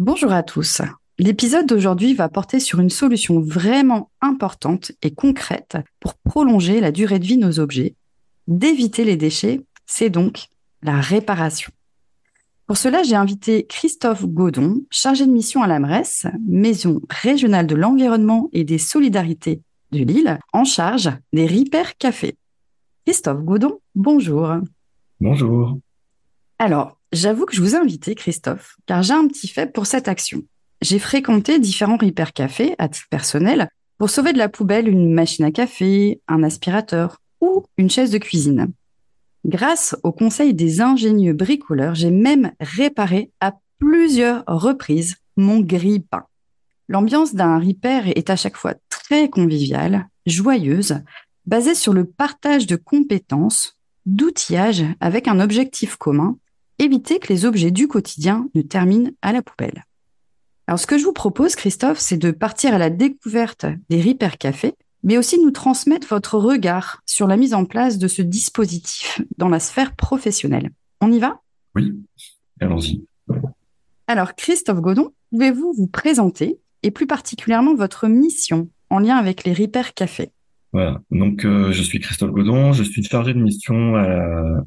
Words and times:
Bonjour 0.00 0.32
à 0.32 0.42
tous. 0.42 0.80
L'épisode 1.18 1.66
d'aujourd'hui 1.66 2.14
va 2.14 2.30
porter 2.30 2.58
sur 2.58 2.80
une 2.80 2.88
solution 2.88 3.38
vraiment 3.38 4.10
importante 4.22 4.92
et 5.02 5.10
concrète 5.10 5.76
pour 6.00 6.14
prolonger 6.14 6.80
la 6.80 6.90
durée 6.90 7.18
de 7.18 7.26
vie 7.26 7.36
de 7.36 7.44
nos 7.44 7.60
objets, 7.60 7.96
d'éviter 8.48 9.04
les 9.04 9.18
déchets, 9.18 9.60
c'est 9.84 10.08
donc 10.08 10.46
la 10.82 10.98
réparation. 10.98 11.70
Pour 12.66 12.78
cela, 12.78 13.02
j'ai 13.02 13.14
invité 13.14 13.66
Christophe 13.66 14.24
Godon, 14.24 14.80
chargé 14.88 15.26
de 15.26 15.32
mission 15.32 15.62
à 15.62 15.66
l'AMRES, 15.66 16.30
Maison 16.48 17.02
régionale 17.10 17.66
de 17.66 17.74
l'environnement 17.74 18.48
et 18.54 18.64
des 18.64 18.78
solidarités 18.78 19.60
de 19.92 19.98
Lille, 19.98 20.38
en 20.54 20.64
charge 20.64 21.10
des 21.34 21.46
Repair 21.46 21.98
Café. 21.98 22.38
Christophe 23.04 23.42
Godon, 23.42 23.80
bonjour. 23.94 24.50
Bonjour. 25.20 25.78
Alors, 26.58 26.99
J'avoue 27.12 27.44
que 27.44 27.56
je 27.56 27.60
vous 27.60 27.74
ai 27.74 27.78
invité, 27.78 28.14
Christophe, 28.14 28.76
car 28.86 29.02
j'ai 29.02 29.14
un 29.14 29.26
petit 29.26 29.48
fait 29.48 29.72
pour 29.72 29.86
cette 29.86 30.06
action. 30.06 30.42
J'ai 30.80 31.00
fréquenté 31.00 31.58
différents 31.58 31.96
Repair 31.96 32.32
Café 32.32 32.76
à 32.78 32.88
titre 32.88 33.08
personnel 33.10 33.68
pour 33.98 34.10
sauver 34.10 34.32
de 34.32 34.38
la 34.38 34.48
poubelle 34.48 34.88
une 34.88 35.12
machine 35.12 35.44
à 35.44 35.50
café, 35.50 36.20
un 36.28 36.42
aspirateur 36.42 37.18
ou 37.40 37.64
une 37.76 37.90
chaise 37.90 38.10
de 38.10 38.18
cuisine. 38.18 38.72
Grâce 39.44 39.96
au 40.04 40.12
conseil 40.12 40.54
des 40.54 40.80
ingénieux 40.80 41.32
bricoleurs, 41.32 41.94
j'ai 41.94 42.10
même 42.10 42.52
réparé 42.60 43.32
à 43.40 43.54
plusieurs 43.78 44.44
reprises 44.46 45.16
mon 45.36 45.60
grille-pain. 45.60 46.24
L'ambiance 46.88 47.34
d'un 47.34 47.58
repair 47.58 48.06
est 48.06 48.30
à 48.30 48.36
chaque 48.36 48.56
fois 48.56 48.74
très 48.88 49.28
conviviale, 49.28 50.08
joyeuse, 50.26 51.02
basée 51.46 51.74
sur 51.74 51.92
le 51.92 52.04
partage 52.04 52.66
de 52.66 52.76
compétences, 52.76 53.78
d'outillage 54.06 54.84
avec 55.00 55.26
un 55.26 55.40
objectif 55.40 55.96
commun 55.96 56.36
éviter 56.80 57.18
que 57.18 57.32
les 57.32 57.44
objets 57.44 57.70
du 57.70 57.86
quotidien 57.86 58.48
ne 58.54 58.62
terminent 58.62 59.10
à 59.22 59.32
la 59.32 59.42
poubelle. 59.42 59.84
Alors, 60.66 60.78
ce 60.78 60.86
que 60.86 60.98
je 60.98 61.04
vous 61.04 61.12
propose, 61.12 61.54
Christophe, 61.56 61.98
c'est 61.98 62.16
de 62.16 62.30
partir 62.30 62.74
à 62.74 62.78
la 62.78 62.90
découverte 62.90 63.66
des 63.88 64.00
Repair 64.00 64.38
Café, 64.38 64.74
mais 65.02 65.18
aussi 65.18 65.36
de 65.38 65.42
nous 65.42 65.50
transmettre 65.50 66.06
votre 66.08 66.38
regard 66.38 67.02
sur 67.06 67.26
la 67.26 67.36
mise 67.36 67.54
en 67.54 67.64
place 67.64 67.98
de 67.98 68.08
ce 68.08 68.22
dispositif 68.22 69.20
dans 69.36 69.48
la 69.48 69.60
sphère 69.60 69.94
professionnelle. 69.94 70.70
On 71.00 71.12
y 71.12 71.18
va? 71.18 71.40
Oui, 71.74 71.92
allons-y. 72.60 73.04
Alors, 74.06 74.34
Christophe 74.34 74.80
Godon, 74.80 75.12
pouvez-vous 75.30 75.72
vous 75.72 75.86
présenter 75.86 76.58
et 76.82 76.90
plus 76.90 77.06
particulièrement 77.06 77.74
votre 77.74 78.08
mission 78.08 78.68
en 78.90 78.98
lien 78.98 79.16
avec 79.16 79.44
les 79.44 79.52
Repair 79.52 79.94
Café 79.94 80.30
Voilà, 80.72 81.00
donc 81.10 81.44
euh, 81.44 81.72
je 81.72 81.82
suis 81.82 82.00
Christophe 82.00 82.30
Godon, 82.30 82.72
je 82.72 82.82
suis 82.82 83.02
chargé 83.02 83.34
de 83.34 83.40
mission 83.40 83.96
à 83.96 84.06
la 84.06 84.64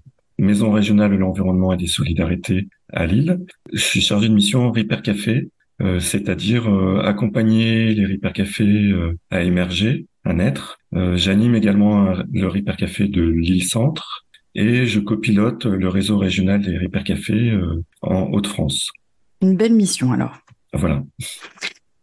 Maison 0.53 0.71
régionale 0.71 1.09
de 1.09 1.15
l'environnement 1.15 1.73
et 1.73 1.77
des 1.77 1.87
solidarités 1.87 2.67
à 2.91 3.07
Lille. 3.07 3.39
Je 3.71 3.81
suis 3.81 4.01
chargé 4.01 4.29
de 4.29 4.35
mission 4.35 4.71
Repair 4.71 5.01
Café, 5.01 5.49
euh, 5.81 5.99
c'est-à-dire 5.99 6.69
euh, 6.69 7.01
accompagner 7.03 7.95
les 7.95 8.05
Repair 8.05 8.33
Café 8.33 8.63
euh, 8.63 9.17
à 9.31 9.41
émerger, 9.41 10.05
à 10.23 10.33
naître. 10.33 10.77
J'anime 11.15 11.55
également 11.55 12.13
le 12.31 12.47
Repair 12.47 12.77
Café 12.77 13.07
de 13.07 13.23
Lille 13.23 13.63
Centre 13.63 14.27
et 14.53 14.85
je 14.85 14.99
copilote 14.99 15.65
le 15.65 15.89
réseau 15.89 16.19
régional 16.19 16.61
des 16.61 16.77
Repair 16.77 17.03
Café 17.03 17.59
en 18.03 18.29
Haute-France. 18.31 18.91
Une 19.41 19.57
belle 19.57 19.73
mission 19.73 20.11
alors. 20.11 20.37
Voilà. 20.71 21.03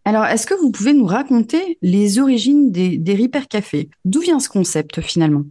Alors, 0.05 0.25
est-ce 0.25 0.49
que 0.49 0.55
vous 0.61 0.73
pouvez 0.73 0.93
nous 0.93 1.07
raconter 1.07 1.79
les 1.83 2.19
origines 2.19 2.73
des, 2.73 2.99
des 2.99 3.15
Repair 3.15 3.47
Café 3.47 3.91
D'où 4.05 4.19
vient 4.19 4.41
ce 4.41 4.49
concept 4.49 5.01
finalement? 5.03 5.45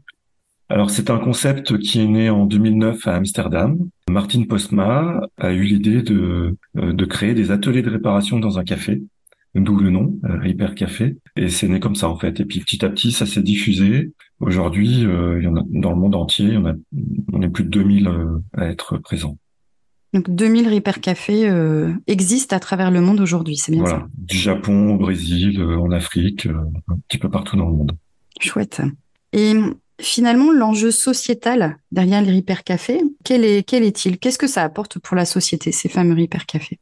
Alors 0.69 0.91
c'est 0.91 1.09
un 1.09 1.17
concept 1.17 1.79
qui 1.79 1.99
est 1.99 2.05
né 2.07 2.29
en 2.29 2.45
2009 2.45 3.07
à 3.07 3.15
Amsterdam. 3.15 3.89
Martin 4.07 4.43
Postma 4.43 5.19
a 5.37 5.51
eu 5.51 5.63
l'idée 5.63 6.03
de, 6.03 6.57
euh, 6.77 6.93
de 6.93 7.05
créer 7.05 7.33
des 7.33 7.49
ateliers 7.49 7.81
de 7.81 7.89
réparation 7.89 8.39
dans 8.39 8.59
un 8.59 8.63
café, 8.63 9.01
d'où 9.55 9.79
le 9.79 9.89
nom, 9.89 10.19
euh, 10.25 10.39
Repair 10.39 10.75
Café. 10.75 11.17
Et 11.35 11.49
c'est 11.49 11.67
né 11.67 11.79
comme 11.79 11.95
ça 11.95 12.07
en 12.07 12.17
fait. 12.17 12.39
Et 12.39 12.45
puis 12.45 12.59
petit 12.59 12.85
à 12.85 12.89
petit, 12.89 13.11
ça 13.11 13.25
s'est 13.25 13.41
diffusé. 13.41 14.13
Aujourd'hui, 14.39 15.05
euh, 15.05 15.39
il 15.39 15.45
y 15.45 15.47
en 15.47 15.55
a 15.55 15.63
dans 15.69 15.89
le 15.89 15.97
monde 15.97 16.13
entier, 16.13 16.55
on, 16.55 16.67
a, 16.67 16.73
on 17.33 17.41
est 17.41 17.49
plus 17.49 17.63
de 17.63 17.69
2000 17.69 18.11
à 18.55 18.67
être 18.67 18.99
présents. 18.99 19.39
Donc 20.13 20.29
2000 20.29 20.71
Repair 20.71 21.01
Café 21.01 21.51
existent 22.05 22.55
à 22.55 22.59
travers 22.59 22.91
le 22.91 23.01
monde 23.01 23.19
aujourd'hui, 23.19 23.57
c'est 23.57 23.71
bien 23.71 23.81
voilà. 23.81 23.99
ça? 23.99 24.07
Du 24.17 24.37
Japon 24.37 24.93
au 24.93 24.97
Brésil, 24.97 25.61
en 25.61 25.91
Afrique, 25.91 26.47
un 26.87 26.97
petit 27.07 27.17
peu 27.17 27.29
partout 27.29 27.57
dans 27.57 27.67
le 27.67 27.75
monde. 27.75 27.91
Chouette. 28.39 28.81
Et 29.33 29.53
Finalement, 29.99 30.51
l'enjeu 30.51 30.91
sociétal 30.91 31.77
derrière 31.91 32.21
les 32.21 32.35
Repair 32.37 32.63
Café, 32.63 33.01
quel 33.23 33.43
est, 33.43 33.63
quel 33.63 33.83
est-il? 33.83 34.17
Qu'est-ce 34.17 34.37
que 34.37 34.47
ça 34.47 34.63
apporte 34.63 34.99
pour 34.99 35.15
la 35.15 35.25
société, 35.25 35.71
ces 35.71 35.89
fameux 35.89 36.19
Repair 36.19 36.45
Café 36.45 36.79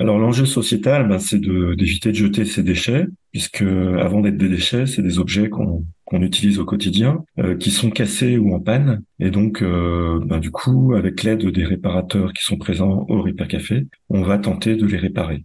alors 0.00 0.18
l'enjeu 0.18 0.46
sociétal, 0.46 1.08
ben, 1.08 1.18
c'est 1.18 1.40
d'éviter 1.40 2.10
de, 2.10 2.14
jeter 2.14 2.44
ces 2.44 2.62
déchets, 2.62 3.06
puisque 3.32 3.62
avant 3.62 4.20
d'être 4.20 4.36
des 4.36 4.48
déchets, 4.48 4.86
c'est 4.86 5.02
des 5.02 5.18
objets 5.18 5.48
qu'on 5.48 5.82
utilise 6.12 6.60
au 6.60 6.64
quotidien, 6.64 7.24
euh, 7.40 7.56
qui 7.56 7.72
sont 7.72 7.90
cassés 7.90 8.38
ou 8.38 8.54
en 8.54 8.60
panne, 8.60 9.02
et 9.18 9.30
donc 9.30 9.60
euh, 9.60 10.20
ben, 10.24 10.38
du 10.38 10.52
coup, 10.52 10.94
avec 10.94 11.24
l'aide 11.24 11.44
des 11.44 11.64
réparateurs 11.64 12.32
qui 12.32 12.44
sont 12.44 12.58
présents 12.58 13.06
au 13.08 13.22
Repair 13.22 13.48
Café, 13.48 13.86
on 14.08 14.22
va 14.22 14.38
tenter 14.38 14.76
de 14.76 14.86
les 14.86 14.98
réparer. 14.98 15.44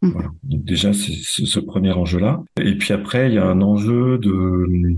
Mmh. 0.00 0.08
Voilà. 0.08 0.30
Donc 0.44 0.64
déjà, 0.64 0.94
c'est 0.94 1.12
ce 1.12 1.60
premier 1.60 1.92
enjeu-là. 1.92 2.42
Et 2.62 2.76
puis 2.76 2.94
après, 2.94 3.28
il 3.28 3.34
y 3.34 3.38
a 3.38 3.44
un 3.44 3.60
enjeu 3.60 4.16
de 4.16 4.96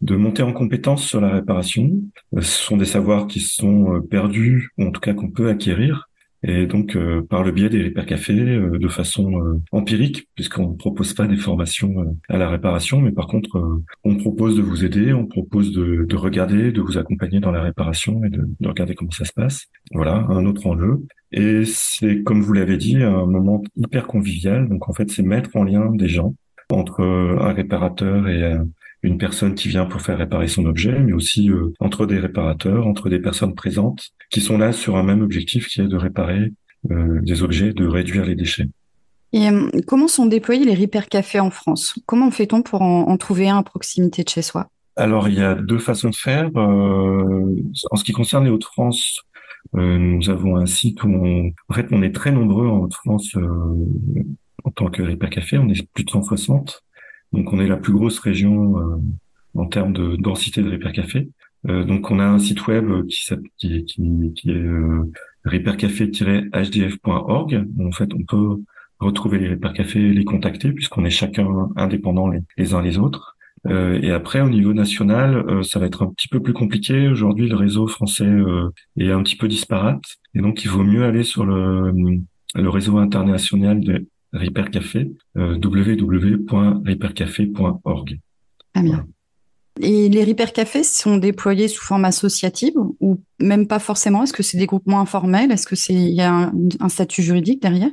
de 0.00 0.16
monter 0.16 0.42
en 0.42 0.52
compétence 0.52 1.04
sur 1.04 1.20
la 1.20 1.30
réparation. 1.30 1.90
Euh, 2.36 2.40
ce 2.40 2.62
sont 2.64 2.76
des 2.76 2.84
savoirs 2.84 3.26
qui 3.26 3.40
sont 3.40 3.94
euh, 3.94 4.00
perdus, 4.00 4.70
ou 4.78 4.84
en 4.84 4.90
tout 4.90 5.00
cas 5.00 5.14
qu'on 5.14 5.30
peut 5.30 5.48
acquérir. 5.48 6.08
Et 6.44 6.66
donc, 6.66 6.94
euh, 6.94 7.20
par 7.28 7.42
le 7.42 7.50
biais 7.50 7.68
des 7.68 7.82
Repair 7.82 8.06
Café, 8.06 8.32
de 8.32 8.88
façon 8.88 9.60
empirique, 9.72 10.28
puisqu'on 10.36 10.70
ne 10.70 10.76
propose 10.76 11.12
pas 11.12 11.26
des 11.26 11.36
formations 11.36 12.16
à 12.28 12.38
la 12.38 12.48
réparation, 12.48 13.00
mais 13.00 13.10
par 13.10 13.26
contre, 13.26 13.80
on 14.04 14.14
propose 14.14 14.56
de 14.56 14.62
vous 14.62 14.84
aider, 14.84 15.12
on 15.12 15.26
propose 15.26 15.72
de, 15.72 16.04
de, 16.04 16.16
regarder, 16.16 16.70
de 16.70 16.80
vous 16.80 16.96
accompagner 16.96 17.40
dans 17.40 17.50
la 17.50 17.62
réparation 17.62 18.22
et 18.24 18.30
de, 18.30 18.48
de 18.60 18.68
regarder 18.68 18.94
comment 18.94 19.10
ça 19.10 19.24
se 19.24 19.32
passe. 19.32 19.66
Voilà, 19.92 20.26
un 20.28 20.46
autre 20.46 20.64
enjeu. 20.68 21.04
Et 21.32 21.64
c'est, 21.64 22.22
comme 22.22 22.40
vous 22.40 22.52
l'avez 22.52 22.76
dit, 22.76 23.02
un 23.02 23.26
moment 23.26 23.64
hyper 23.74 24.06
convivial. 24.06 24.68
Donc, 24.68 24.88
en 24.88 24.92
fait, 24.92 25.10
c'est 25.10 25.24
mettre 25.24 25.56
en 25.56 25.64
lien 25.64 25.90
des 25.92 26.08
gens 26.08 26.36
entre 26.70 27.02
un 27.02 27.52
réparateur 27.52 28.28
et 28.28 28.54
une 29.02 29.18
personne 29.18 29.54
qui 29.54 29.68
vient 29.68 29.86
pour 29.86 30.00
faire 30.00 30.18
réparer 30.18 30.48
son 30.48 30.64
objet, 30.66 30.98
mais 30.98 31.12
aussi 31.12 31.50
euh, 31.50 31.72
entre 31.80 32.06
des 32.06 32.18
réparateurs, 32.18 32.86
entre 32.86 33.08
des 33.08 33.20
personnes 33.20 33.54
présentes 33.54 34.08
qui 34.30 34.40
sont 34.40 34.58
là 34.58 34.72
sur 34.72 34.96
un 34.96 35.02
même 35.02 35.22
objectif 35.22 35.68
qui 35.68 35.80
est 35.80 35.86
de 35.86 35.96
réparer 35.96 36.52
euh, 36.90 37.20
des 37.22 37.42
objets, 37.42 37.72
de 37.72 37.86
réduire 37.86 38.24
les 38.24 38.34
déchets. 38.34 38.68
Et 39.32 39.48
euh, 39.50 39.68
comment 39.86 40.08
sont 40.08 40.26
déployés 40.26 40.64
les 40.64 40.74
Repair 40.74 41.08
Café 41.08 41.38
en 41.38 41.50
France? 41.50 41.98
Comment 42.06 42.30
fait-on 42.30 42.62
pour 42.62 42.82
en, 42.82 43.16
trouver 43.18 43.48
un 43.48 43.58
à 43.58 43.62
proximité 43.62 44.24
de 44.24 44.28
chez 44.28 44.42
soi? 44.42 44.68
Alors, 44.96 45.28
il 45.28 45.34
y 45.34 45.42
a 45.42 45.54
deux 45.54 45.78
façons 45.78 46.10
de 46.10 46.16
faire. 46.16 46.50
en 46.56 47.96
ce 47.96 48.02
qui 48.02 48.12
concerne 48.12 48.44
les 48.44 48.50
Hauts-de-France, 48.50 49.20
nous 49.74 50.30
avons 50.30 50.56
un 50.56 50.66
site 50.66 51.04
où 51.04 51.08
on, 51.08 51.52
en 51.68 51.74
fait, 51.74 51.86
on 51.92 52.02
est 52.02 52.12
très 52.12 52.32
nombreux 52.32 52.66
en 52.66 52.78
Hauts-de-France 52.78 53.36
en 54.64 54.70
tant 54.70 54.90
que 54.90 55.02
Repair 55.02 55.30
Café. 55.30 55.58
On 55.58 55.68
est 55.68 55.86
plus 55.92 56.04
de 56.04 56.10
160. 56.10 56.82
Donc 57.32 57.52
on 57.52 57.60
est 57.60 57.66
la 57.66 57.76
plus 57.76 57.92
grosse 57.92 58.18
région 58.18 58.78
euh, 58.78 58.96
en 59.54 59.66
termes 59.66 59.92
de 59.92 60.16
densité 60.16 60.62
de 60.62 60.74
Café. 60.76 61.28
Euh, 61.68 61.84
donc 61.84 62.10
on 62.10 62.18
a 62.18 62.24
un 62.24 62.38
site 62.38 62.66
web 62.66 63.06
qui, 63.08 63.26
qui, 63.56 63.84
qui, 63.84 64.32
qui 64.34 64.50
est 64.50 64.54
euh, 64.54 65.10
repaircafé-hdf.org. 65.44 67.66
En 67.80 67.92
fait, 67.92 68.14
on 68.14 68.22
peut 68.22 68.56
retrouver 69.00 69.38
les 69.38 69.58
Café, 69.58 70.12
les 70.12 70.24
contacter 70.24 70.72
puisqu'on 70.72 71.04
est 71.04 71.10
chacun 71.10 71.68
indépendants 71.76 72.30
les, 72.56 72.74
uns 72.74 72.82
les 72.82 72.98
autres. 72.98 73.36
Euh, 73.66 74.00
et 74.02 74.12
après, 74.12 74.40
au 74.40 74.48
niveau 74.48 74.72
national, 74.72 75.44
euh, 75.48 75.62
ça 75.62 75.78
va 75.78 75.86
être 75.86 76.02
un 76.02 76.12
petit 76.12 76.28
peu 76.28 76.40
plus 76.40 76.52
compliqué. 76.52 77.08
Aujourd'hui, 77.08 77.48
le 77.48 77.56
réseau 77.56 77.86
français 77.86 78.24
euh, 78.24 78.70
est 78.96 79.10
un 79.10 79.22
petit 79.22 79.36
peu 79.36 79.48
disparate, 79.48 80.02
et 80.34 80.40
donc 80.40 80.64
il 80.64 80.70
vaut 80.70 80.84
mieux 80.84 81.04
aller 81.04 81.24
sur 81.24 81.44
le, 81.44 81.92
le 82.54 82.68
réseau 82.68 82.98
international 82.98 83.80
de 83.80 84.06
Repair 84.32 84.70
Café, 84.70 85.10
www.repaircafé.org. 85.34 88.18
Très 88.74 88.82
bien. 88.82 89.06
Et 89.80 90.08
les 90.08 90.24
Repair 90.24 90.52
Cafés 90.52 90.82
sont 90.82 91.18
déployés 91.18 91.68
sous 91.68 91.84
forme 91.84 92.04
associative 92.04 92.74
ou 93.00 93.20
même 93.38 93.68
pas 93.68 93.78
forcément? 93.78 94.24
Est-ce 94.24 94.32
que 94.32 94.42
c'est 94.42 94.58
des 94.58 94.66
groupements 94.66 95.00
informels? 95.00 95.52
Est-ce 95.52 95.66
que 95.66 95.76
c'est 95.76 95.94
il 95.94 96.14
y 96.14 96.20
a 96.20 96.32
un, 96.32 96.52
un 96.80 96.88
statut 96.88 97.22
juridique 97.22 97.62
derrière? 97.62 97.90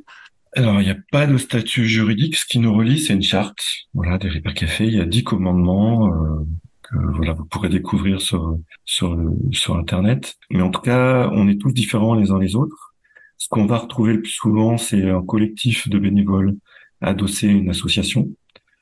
Alors, 0.55 0.81
il 0.81 0.85
n'y 0.85 0.91
a 0.91 0.97
pas 1.11 1.27
de 1.27 1.37
statut 1.37 1.85
juridique. 1.85 2.37
Ce 2.37 2.45
qui 2.45 2.59
nous 2.59 2.73
relie, 2.73 2.99
c'est 2.99 3.13
une 3.13 3.21
charte. 3.21 3.59
Voilà, 3.93 4.17
des 4.17 4.29
Repair 4.29 4.53
Café. 4.53 4.87
Il 4.87 4.95
y 4.95 5.01
a 5.01 5.05
dix 5.05 5.23
commandements 5.23 6.07
euh, 6.07 6.45
que 6.81 6.95
voilà, 7.15 7.33
vous 7.33 7.45
pourrez 7.45 7.69
découvrir 7.69 8.21
sur 8.21 8.57
sur 8.85 9.17
sur 9.51 9.75
Internet. 9.75 10.35
Mais 10.49 10.61
en 10.61 10.71
tout 10.71 10.81
cas, 10.81 11.29
on 11.33 11.47
est 11.47 11.59
tous 11.59 11.71
différents 11.71 12.15
les 12.15 12.31
uns 12.31 12.39
les 12.39 12.55
autres. 12.55 12.94
Ce 13.37 13.47
qu'on 13.49 13.65
va 13.65 13.77
retrouver 13.77 14.13
le 14.13 14.21
plus 14.21 14.31
souvent, 14.31 14.77
c'est 14.77 15.09
un 15.09 15.21
collectif 15.21 15.89
de 15.89 15.99
bénévoles 15.99 16.55
adossé 17.01 17.49
à 17.49 17.51
une 17.51 17.69
association. 17.69 18.29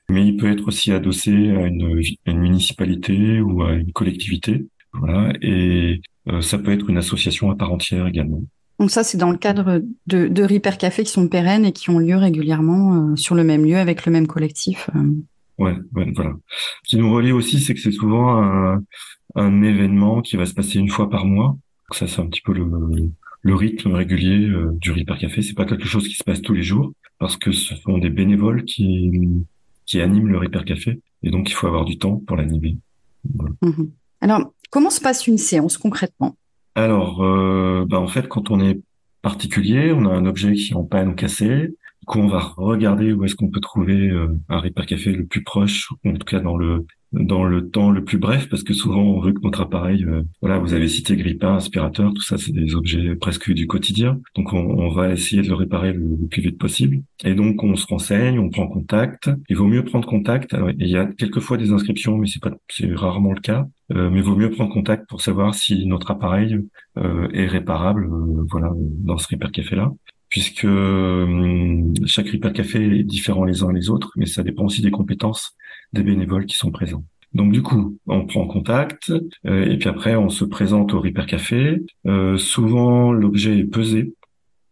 Mais 0.09 0.27
il 0.27 0.37
peut 0.37 0.51
être 0.51 0.67
aussi 0.67 0.91
adossé 0.91 1.31
à 1.31 1.67
une, 1.67 2.01
une 2.25 2.39
municipalité 2.39 3.41
ou 3.41 3.63
à 3.63 3.73
une 3.73 3.91
collectivité. 3.91 4.65
Voilà, 4.93 5.33
et 5.41 6.01
euh, 6.29 6.41
ça 6.41 6.59
peut 6.59 6.71
être 6.71 6.89
une 6.89 6.97
association 6.97 7.49
à 7.49 7.55
part 7.55 7.71
entière 7.71 8.05
également. 8.07 8.43
Donc 8.79 8.91
ça, 8.91 9.03
c'est 9.03 9.17
dans 9.17 9.31
le 9.31 9.37
cadre 9.37 9.81
de, 10.07 10.27
de 10.27 10.43
Repair 10.43 10.77
Café 10.77 11.03
qui 11.03 11.11
sont 11.11 11.27
pérennes 11.27 11.65
et 11.65 11.71
qui 11.71 11.89
ont 11.89 11.99
lieu 11.99 12.15
régulièrement 12.15 13.11
euh, 13.11 13.15
sur 13.15 13.35
le 13.35 13.43
même 13.43 13.65
lieu 13.65 13.77
avec 13.77 14.05
le 14.05 14.11
même 14.11 14.27
collectif. 14.27 14.89
Euh. 14.95 15.09
Ouais, 15.57 15.77
ouais, 15.95 16.11
voilà. 16.15 16.33
Ce 16.83 16.89
qui 16.89 16.97
nous 16.97 17.11
relie 17.13 17.31
aussi, 17.31 17.59
c'est 17.59 17.73
que 17.73 17.79
c'est 17.79 17.91
souvent 17.91 18.41
un, 18.41 18.83
un, 19.35 19.61
événement 19.61 20.21
qui 20.21 20.35
va 20.35 20.45
se 20.45 20.53
passer 20.53 20.79
une 20.79 20.89
fois 20.89 21.09
par 21.09 21.25
mois. 21.25 21.47
Donc 21.47 21.95
ça, 21.95 22.07
c'est 22.07 22.21
un 22.21 22.27
petit 22.27 22.41
peu 22.41 22.53
le, 22.53 22.65
le 23.43 23.55
rythme 23.55 23.93
régulier 23.93 24.47
euh, 24.47 24.71
du 24.81 24.91
Repair 24.91 25.19
Café. 25.19 25.41
C'est 25.41 25.53
pas 25.53 25.65
quelque 25.65 25.85
chose 25.85 26.07
qui 26.07 26.15
se 26.15 26.23
passe 26.23 26.41
tous 26.41 26.53
les 26.53 26.63
jours 26.63 26.93
parce 27.19 27.37
que 27.37 27.51
ce 27.51 27.75
sont 27.75 27.97
des 27.99 28.09
bénévoles 28.09 28.63
qui 28.63 29.11
qui 29.85 29.99
animent 30.01 30.29
le 30.29 30.37
Repair 30.37 30.65
Café 30.65 31.01
et 31.23 31.29
donc 31.29 31.49
il 31.49 31.53
faut 31.53 31.67
avoir 31.67 31.85
du 31.85 31.97
temps 31.97 32.21
pour 32.25 32.37
l'animer. 32.37 32.77
Voilà. 33.35 33.53
Mmh 33.61 33.89
Alors, 34.21 34.53
comment 34.71 34.89
se 34.89 35.01
passe 35.01 35.27
une 35.27 35.37
séance 35.37 35.77
concrètement? 35.77 36.37
Alors, 36.75 37.23
euh, 37.23 37.85
bah 37.87 37.99
en 37.99 38.07
fait, 38.07 38.27
quand 38.27 38.49
on 38.49 38.59
est 38.59 38.79
particulier, 39.21 39.91
on 39.91 40.05
a 40.05 40.09
un 40.09 40.25
objet 40.25 40.53
qui 40.53 40.71
est 40.71 40.75
en 40.75 40.83
panne 40.83 41.09
ou 41.09 41.13
cassé. 41.13 41.67
Du 41.67 42.05
coup, 42.07 42.19
on 42.19 42.27
va 42.27 42.39
regarder 42.57 43.13
où 43.13 43.23
est-ce 43.23 43.35
qu'on 43.35 43.49
peut 43.49 43.61
trouver 43.61 44.09
euh, 44.09 44.27
un 44.49 44.59
repair 44.59 44.85
café 44.85 45.11
le 45.11 45.25
plus 45.25 45.43
proche, 45.43 45.89
ou 46.03 46.09
en 46.09 46.13
tout 46.13 46.25
cas 46.25 46.39
dans 46.39 46.57
le 46.57 46.85
dans 47.13 47.45
le 47.45 47.69
temps 47.69 47.91
le 47.91 48.03
plus 48.03 48.17
bref, 48.17 48.49
parce 48.49 48.63
que 48.63 48.73
souvent 48.73 49.01
on 49.01 49.19
veut 49.19 49.33
que 49.33 49.41
notre 49.41 49.61
appareil, 49.61 50.03
euh, 50.03 50.23
voilà, 50.41 50.57
vous 50.57 50.73
avez 50.73 50.87
cité 50.87 51.15
grippin, 51.15 51.55
aspirateur, 51.55 52.13
tout 52.13 52.21
ça, 52.21 52.37
c'est 52.37 52.51
des 52.51 52.75
objets 52.75 53.15
presque 53.15 53.51
du 53.51 53.67
quotidien. 53.67 54.19
Donc 54.35 54.53
on, 54.53 54.59
on 54.59 54.89
va 54.89 55.11
essayer 55.11 55.41
de 55.41 55.47
le 55.47 55.55
réparer 55.55 55.93
le, 55.93 56.27
plus 56.29 56.41
vite 56.41 56.57
possible. 56.57 57.01
Et 57.23 57.35
donc 57.35 57.63
on 57.63 57.75
se 57.75 57.85
renseigne, 57.87 58.39
on 58.39 58.49
prend 58.49 58.67
contact. 58.67 59.29
Il 59.49 59.55
vaut 59.55 59.67
mieux 59.67 59.83
prendre 59.83 60.07
contact. 60.07 60.55
Il 60.79 60.87
y 60.87 60.97
a 60.97 61.05
quelquefois 61.05 61.57
des 61.57 61.71
inscriptions, 61.71 62.17
mais 62.17 62.27
c'est 62.27 62.41
pas, 62.41 62.51
c'est 62.69 62.93
rarement 62.93 63.33
le 63.33 63.41
cas. 63.41 63.67
Euh, 63.91 64.09
mais 64.09 64.21
vaut 64.21 64.35
mieux 64.35 64.49
prendre 64.49 64.71
contact 64.73 65.07
pour 65.09 65.21
savoir 65.21 65.53
si 65.53 65.85
notre 65.85 66.11
appareil 66.11 66.57
euh, 66.97 67.27
est 67.33 67.47
réparable, 67.47 68.05
euh, 68.05 68.45
voilà, 68.49 68.71
dans 68.75 69.17
ce 69.17 69.27
repair 69.29 69.51
café 69.51 69.75
là 69.75 69.91
puisque 70.33 70.63
hum, 70.63 71.93
chaque 72.07 72.29
Repair 72.29 72.53
Café 72.53 72.83
est 72.83 73.03
différent 73.03 73.43
les 73.43 73.61
uns 73.61 73.71
les 73.71 73.91
autres, 73.91 74.11
mais 74.15 74.25
ça 74.25 74.41
dépend 74.41 74.65
aussi 74.65 74.81
des 74.81 74.89
compétences 74.89 75.55
des 75.93 76.01
bénévoles 76.01 76.47
qui 76.47 76.55
sont 76.55 76.71
présents. 76.71 77.03
Donc 77.35 77.51
du 77.51 77.61
coup, 77.61 77.99
on 78.07 78.25
prend 78.25 78.47
contact 78.47 79.13
euh, 79.45 79.71
et 79.71 79.77
puis 79.77 79.89
après 79.89 80.15
on 80.15 80.29
se 80.29 80.43
présente 80.43 80.95
au 80.95 81.01
Repair 81.01 81.27
Café. 81.27 81.83
Euh, 82.07 82.35
souvent 82.37 83.11
l'objet 83.11 83.59
est 83.59 83.65
pesé 83.65 84.15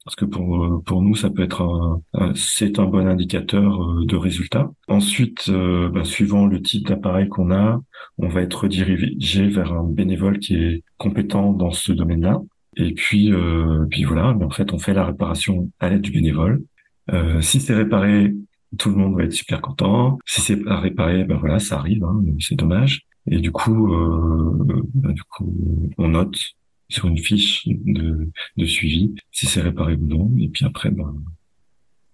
parce 0.04 0.16
que 0.16 0.26
pour 0.26 0.64
euh, 0.64 0.82
pour 0.84 1.04
nous 1.04 1.14
ça 1.14 1.30
peut 1.30 1.44
être 1.44 1.62
un, 1.62 2.34
c'est 2.34 2.80
un 2.80 2.86
bon 2.86 3.06
indicateur 3.06 3.84
euh, 3.84 4.06
de 4.08 4.16
résultat. 4.16 4.72
Ensuite, 4.88 5.46
euh, 5.50 5.90
bah, 5.90 6.06
suivant 6.06 6.48
le 6.48 6.60
type 6.60 6.88
d'appareil 6.88 7.30
qu'on 7.30 7.52
a, 7.52 7.80
on 8.18 8.30
va 8.30 8.42
être 8.42 8.64
redirigé 8.64 9.48
vers 9.48 9.74
un 9.74 9.84
bénévole 9.84 10.40
qui 10.40 10.56
est 10.56 10.84
compétent 10.98 11.54
dans 11.54 11.72
ce 11.72 11.92
domaine-là. 11.92 12.42
Et 12.78 12.94
puis, 12.94 13.32
euh, 13.34 13.86
puis 13.90 14.04
voilà, 14.04 14.34
mais 14.34 14.46
en 14.46 14.50
fait, 14.50 14.72
on 14.74 14.80
fait 14.80 14.94
la 14.94 15.06
réparation 15.06 15.72
à 15.80 15.90
l'aide 15.90 16.02
du 16.02 16.12
bénévole. 16.12 16.64
Euh, 17.12 17.42
si 17.42 17.60
c'est 17.60 17.76
réparé, 17.76 18.34
tout 18.78 18.90
le 18.90 18.96
monde 18.96 19.16
va 19.16 19.24
être 19.24 19.34
super 19.34 19.62
content. 19.62 20.18
Si 20.26 20.42
c'est 20.42 20.58
pas 20.58 20.80
réparé, 20.80 21.26
ben 21.26 21.38
voilà, 21.38 21.60
ça 21.60 21.78
arrive, 21.78 22.04
hein, 22.04 22.22
c'est 22.40 22.56
dommage. 22.56 23.02
Et 23.28 23.40
du 23.40 23.52
coup, 23.52 23.94
euh, 23.94 24.88
ben 24.94 25.12
du 25.12 25.24
coup, 25.24 25.90
on 25.98 26.10
note 26.10 26.38
sur 26.90 27.08
une 27.08 27.18
fiche 27.18 27.68
de, 27.68 28.30
de 28.58 28.66
suivi 28.66 29.14
si 29.32 29.46
c'est 29.46 29.62
réparé 29.62 29.96
ou 29.96 30.08
non. 30.08 30.32
Et 30.40 30.48
puis 30.48 30.66
après, 30.66 30.92
ben 30.92 31.14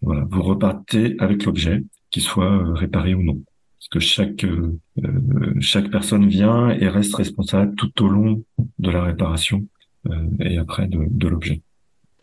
voilà, 0.02 0.26
vous 0.30 0.42
repartez 0.42 1.16
avec 1.20 1.46
l'objet, 1.46 1.84
qu'il 2.10 2.24
soit 2.24 2.74
réparé 2.74 3.14
ou 3.14 3.24
non. 3.24 3.42
Parce 3.80 3.90
que 3.90 4.00
chaque 4.00 4.44
euh, 4.44 4.80
chaque 5.60 5.90
personne 5.92 6.28
vient 6.28 6.70
et 6.70 6.88
reste 6.90 7.16
responsable 7.16 7.76
tout 7.76 8.04
au 8.04 8.08
long 8.08 8.44
de 8.80 8.90
la 8.90 9.04
réparation 9.04 9.60
euh, 9.60 9.77
et 10.40 10.58
après 10.58 10.88
de, 10.88 11.00
de 11.10 11.28
l'objet. 11.28 11.62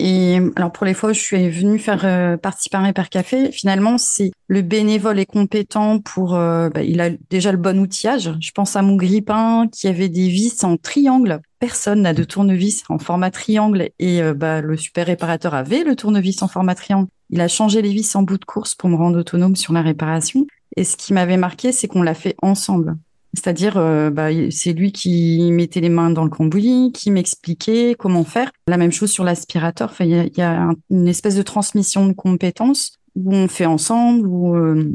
Et 0.01 0.39
alors 0.57 0.73
pour 0.73 0.87
les 0.87 0.95
fois 0.95 1.11
où 1.11 1.13
je 1.13 1.21
suis 1.21 1.49
venue 1.51 1.79
faire 1.79 2.05
euh, 2.05 2.37
participer 2.37 2.77
à 2.79 2.81
un 2.81 2.93
Café, 2.93 3.53
finalement 3.53 3.97
c'est 3.97 4.33
le 4.49 4.63
bénévole 4.63 5.21
est 5.21 5.27
compétent 5.27 6.01
pour, 6.01 6.35
euh, 6.35 6.69
bah, 6.69 6.83
il 6.83 7.01
a 7.01 7.11
déjà 7.31 7.53
le 7.53 7.59
bon 7.59 7.79
outillage. 7.79 8.33
Je 8.41 8.51
pense 8.51 8.75
à 8.75 8.83
mon 8.83 8.97
grippin 8.97 9.69
qui 9.73 9.87
avait 9.87 10.09
des 10.09 10.29
vis 10.29 10.65
en 10.65 10.77
triangle. 10.77 11.41
Personne 11.61 12.03
n'a 12.03 12.13
de 12.13 12.25
tournevis 12.25 12.83
en 12.89 12.99
format 12.99 13.31
triangle 13.31 13.91
et 14.01 14.21
euh, 14.21 14.35
bah, 14.35 14.61
le 14.61 14.77
super 14.77 15.07
réparateur 15.07 15.55
avait 15.55 15.85
le 15.85 15.95
tournevis 15.95 16.43
en 16.43 16.49
format 16.49 16.75
triangle. 16.75 17.09
Il 17.31 17.41
a 17.41 17.49
changé 17.49 17.81
les 17.81 17.93
vis 17.93 18.17
en 18.17 18.23
bout 18.23 18.39
de 18.39 18.45
course 18.45 18.75
pour 18.75 18.89
me 18.89 18.97
rendre 18.97 19.21
autonome 19.21 19.55
sur 19.55 19.73
la 19.73 19.83
réparation. 19.83 20.47
Et 20.77 20.83
ce 20.83 20.97
qui 20.97 21.13
m'avait 21.13 21.37
marqué, 21.37 21.71
c'est 21.71 21.87
qu'on 21.87 22.03
l'a 22.03 22.15
fait 22.15 22.35
ensemble. 22.43 22.97
C'est-à-dire, 23.35 23.77
euh, 23.77 24.11
bah, 24.11 24.29
c'est 24.51 24.73
lui 24.73 24.93
qui 24.93 25.51
mettait 25.51 25.81
les 25.81 25.89
mains 25.89 26.11
dans 26.11 26.25
le 26.25 26.31
cambouis, 26.31 26.93
qui 26.93 27.11
m'expliquait 27.11 27.97
comment 27.99 28.25
faire. 28.25 28.51
La 28.69 28.77
même 28.77 28.93
chose 28.93 29.11
sur 29.11 29.25
l'aspirateur. 29.25 29.91
Enfin, 29.91 30.05
il 30.05 30.31
y 30.37 30.43
a, 30.43 30.71
une 30.91 31.09
espèce 31.09 31.37
de 31.37 31.43
transmission 31.43 32.07
de 32.07 32.13
compétences 32.13 32.99
où 33.15 33.35
on 33.35 33.49
fait 33.49 33.67
ensemble, 33.67 34.27
où 34.27 34.57
euh, 34.57 34.93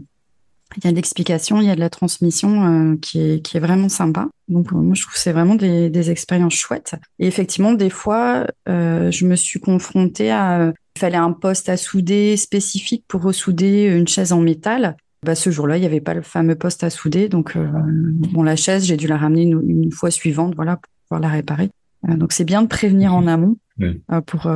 il 0.78 0.86
y 0.86 0.88
a 0.88 0.92
de 0.92 0.96
l'explication, 0.96 1.60
il 1.62 1.68
y 1.68 1.72
a 1.72 1.76
de 1.76 1.80
la 1.80 1.90
transmission 1.90 2.92
euh, 2.92 2.96
qui, 2.98 3.20
est, 3.20 3.42
qui 3.42 3.58
est 3.58 3.62
vraiment 3.62 3.90
sympa. 3.90 4.28
Donc, 4.48 4.72
moi, 4.72 4.94
je 4.94 5.02
trouve 5.02 5.14
que 5.14 5.20
c'est 5.20 5.34
vraiment 5.34 5.56
des, 5.56 5.90
des 5.90 6.12
expériences 6.12 6.56
chouettes. 6.56 6.96
Et 7.20 7.28
effectivement, 7.28 7.74
des 7.74 7.90
fois, 7.90 8.48
je 8.68 9.26
me 9.26 9.36
suis 9.36 9.60
confrontée 9.60 10.32
à... 10.32 10.72
Il 10.96 11.00
fallait 11.00 11.18
un 11.18 11.32
poste 11.32 11.70
à 11.70 11.78
souder 11.78 12.36
spécifique 12.36 13.06
pour 13.08 13.22
ressouder 13.22 13.86
une 13.86 14.08
chaise 14.08 14.34
en 14.34 14.42
métal. 14.42 14.98
Bah, 15.26 15.36
ce 15.36 15.50
jour-là, 15.50 15.78
il 15.78 15.82
n'y 15.82 15.86
avait 15.86 16.00
pas 16.00 16.14
le 16.14 16.22
fameux 16.22 16.56
poste 16.56 16.84
à 16.84 16.90
souder. 16.90 17.28
Donc, 17.28 17.56
euh, 17.56 17.68
bon, 18.32 18.42
la 18.42 18.56
chaise, 18.56 18.86
j'ai 18.86 18.96
dû 18.96 19.08
la 19.08 19.18
ramener 19.18 19.44
une, 19.44 19.62
une, 19.70 19.92
fois 19.92 20.12
suivante, 20.12 20.56
voilà, 20.56 20.78
pour 20.78 20.92
pouvoir 21.04 21.20
la 21.20 21.28
réparer. 21.28 21.70
Euh, 22.08 22.16
donc, 22.16 22.32
c'est 22.32 22.46
bien 22.46 22.62
de 22.62 22.68
prévenir 22.68 23.14
en 23.14 23.28
amont 23.28 23.58
oui. 23.80 24.02
euh, 24.12 24.22
pour 24.22 24.50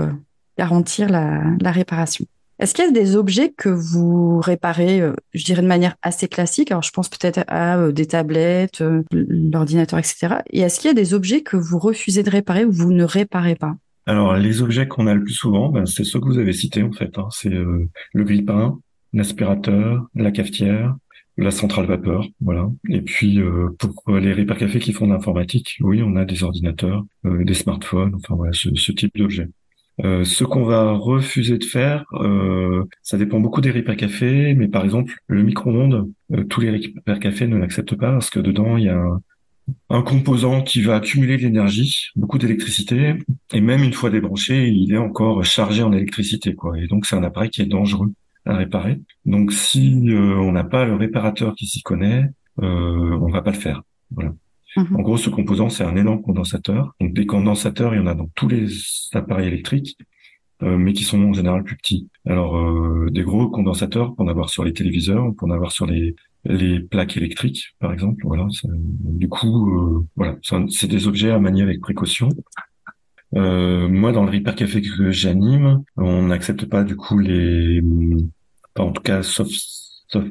garantir 0.58 1.10
la, 1.10 1.43
la 1.60 1.72
réparation. 1.72 2.25
Est-ce 2.60 2.74
qu'il 2.74 2.86
y 2.86 2.88
a 2.88 2.91
des 2.91 3.17
objets 3.17 3.50
que 3.50 3.67
vous 3.67 4.39
réparez, 4.39 5.01
je 5.34 5.43
dirais 5.43 5.63
de 5.63 5.67
manière 5.67 5.96
assez 6.01 6.29
classique? 6.29 6.72
Alors, 6.72 6.84
je 6.84 6.91
pense 6.91 7.10
peut-être 7.10 7.43
à 7.48 7.91
des 7.91 8.05
tablettes, 8.05 8.82
l'ordinateur, 9.12 10.00
etc. 10.00 10.36
Et 10.51 10.62
est-ce 10.62 10.79
qu'il 10.79 10.88
y 10.88 10.91
a 10.91 10.93
des 10.93 11.13
objets 11.13 11.41
que 11.41 11.58
vous 11.58 11.79
refusez 11.79 12.24
de 12.24 12.29
réparer 12.29 12.63
ou 12.63 12.72
vous 12.72 12.93
ne 12.93 13.03
réparez 13.03 13.55
pas? 13.55 13.75
Alors, 14.05 14.36
les 14.36 14.62
objets 14.62 14.88
qu'on 14.88 15.08
a 15.08 15.13
le 15.13 15.24
plus 15.24 15.34
souvent, 15.34 15.70
ben, 15.70 15.86
c'est 15.86 16.03
ceux 16.03 16.22
que 16.22 16.25
vous 16.25 16.38
avez 16.38 16.53
cités, 16.53 16.84
en 16.84 16.91
fait. 16.91 17.17
Hein. 17.17 17.27
C'est 17.32 17.50
le 17.50 17.89
grippin, 18.24 18.77
l'aspirateur, 19.13 20.08
la 20.15 20.32
cafetière, 20.32 20.96
la 21.38 21.51
centrale 21.51 21.86
vapeur, 21.86 22.27
voilà. 22.41 22.70
Et 22.89 23.01
puis 23.01 23.39
euh, 23.39 23.70
pour 23.79 24.17
les 24.17 24.34
Repair 24.34 24.58
Café 24.58 24.79
qui 24.79 24.93
font 24.93 25.08
de 25.08 25.13
l'informatique, 25.13 25.77
oui, 25.82 26.03
on 26.03 26.15
a 26.15 26.25
des 26.25 26.43
ordinateurs, 26.43 27.03
euh, 27.25 27.43
des 27.43 27.53
smartphones, 27.53 28.15
enfin 28.15 28.36
voilà, 28.36 28.53
ce, 28.53 28.91
type 28.91 29.17
d'objet. 29.17 29.48
Euh, 30.03 30.24
ce 30.24 30.43
qu'on 30.43 30.63
va 30.63 30.91
refuser 30.93 31.58
de 31.58 31.65
faire, 31.65 32.05
euh, 32.13 32.84
ça 33.03 33.17
dépend 33.17 33.39
beaucoup 33.39 33.62
des 33.62 33.72
Repair 33.72 33.96
Café, 33.96 34.53
mais 34.55 34.67
par 34.67 34.84
exemple 34.84 35.13
le 35.27 35.43
micro-ondes, 35.43 36.12
euh, 36.34 36.43
tous 36.46 36.62
les 36.62 36.72
Repair 36.72 37.20
Café 37.20 37.48
ne 37.48 37.58
l'acceptent 37.58 37.96
pas 37.96 38.12
parce 38.12 38.29
que 38.29 38.39
dedans 38.39 38.77
il 38.77 38.86
y 38.86 38.89
a 38.89 38.98
un, 38.98 39.22
un 39.89 40.01
composant 40.01 40.62
qui 40.62 40.82
va 40.82 40.96
accumuler 40.96 41.38
de 41.38 41.43
l'énergie, 41.43 42.10
beaucoup 42.15 42.38
d'électricité, 42.38 43.15
et 43.53 43.62
même 43.62 43.84
une 43.84 43.93
fois 43.93 44.10
débranché, 44.10 44.67
il 44.67 44.93
est 44.93 44.98
encore 44.98 45.43
chargé 45.43 45.84
en 45.84 45.93
électricité, 45.93 46.53
quoi. 46.53 46.77
Et 46.79 46.88
donc 46.88 47.05
c'est 47.05 47.15
un 47.15 47.24
appareil 47.24 47.50
qui 47.50 47.62
est 47.62 47.65
dangereux 47.65 48.12
à 48.45 48.55
réparer. 48.55 49.01
Donc 49.25 49.51
si 49.51 50.09
euh, 50.09 50.35
on 50.38 50.51
n'a 50.51 50.63
pas 50.63 50.85
le 50.85 50.95
réparateur 50.95 51.55
qui 51.55 51.65
s'y 51.65 51.81
connaît, 51.81 52.29
euh, 52.62 53.17
on 53.21 53.29
va 53.29 53.41
pas 53.41 53.51
le 53.51 53.57
faire. 53.57 53.83
Voilà. 54.12 54.33
Mmh. 54.75 54.95
En 54.95 55.01
gros, 55.01 55.17
ce 55.17 55.29
composant, 55.29 55.69
c'est 55.69 55.83
un 55.83 55.95
énorme 55.95 56.21
condensateur. 56.21 56.95
Donc 57.00 57.13
des 57.13 57.25
condensateurs, 57.25 57.93
il 57.93 57.97
y 57.97 58.01
en 58.01 58.07
a 58.07 58.15
dans 58.15 58.29
tous 58.35 58.47
les 58.47 58.67
appareils 59.13 59.47
électriques, 59.47 59.97
euh, 60.63 60.77
mais 60.77 60.93
qui 60.93 61.03
sont 61.03 61.21
en 61.23 61.33
général 61.33 61.63
plus 61.63 61.77
petits. 61.77 62.09
Alors 62.25 62.57
euh, 62.57 63.09
des 63.12 63.23
gros 63.23 63.50
condensateurs, 63.50 64.12
on 64.12 64.15
peut 64.15 64.23
en 64.23 64.27
avoir 64.27 64.50
sur 64.50 64.63
les 64.63 64.73
téléviseurs, 64.73 65.25
peut 65.38 65.45
en 65.45 65.51
avoir 65.51 65.71
sur 65.71 65.85
les 65.85 66.15
les 66.45 66.81
plaques 66.81 67.15
électriques, 67.15 67.73
par 67.79 67.93
exemple. 67.93 68.21
Voilà. 68.25 68.45
Du 68.65 69.29
coup, 69.29 70.05
voilà, 70.17 70.35
c'est 70.67 70.88
des 70.88 71.07
objets 71.07 71.31
à 71.31 71.39
manier 71.39 71.62
avec 71.62 71.79
précaution. 71.79 72.27
Moi, 73.41 74.11
dans 74.11 74.25
le 74.25 74.31
Repair 74.31 74.55
Café 74.55 74.81
que 74.81 75.11
j'anime, 75.11 75.83
on 75.97 76.23
n'accepte 76.23 76.65
pas 76.65 76.83
du 76.83 76.95
coup 76.95 77.17
les, 77.19 77.81
en 78.77 78.91
tout 78.91 79.01
cas, 79.01 79.23
sauf 79.23 79.47
sauf 80.13 80.25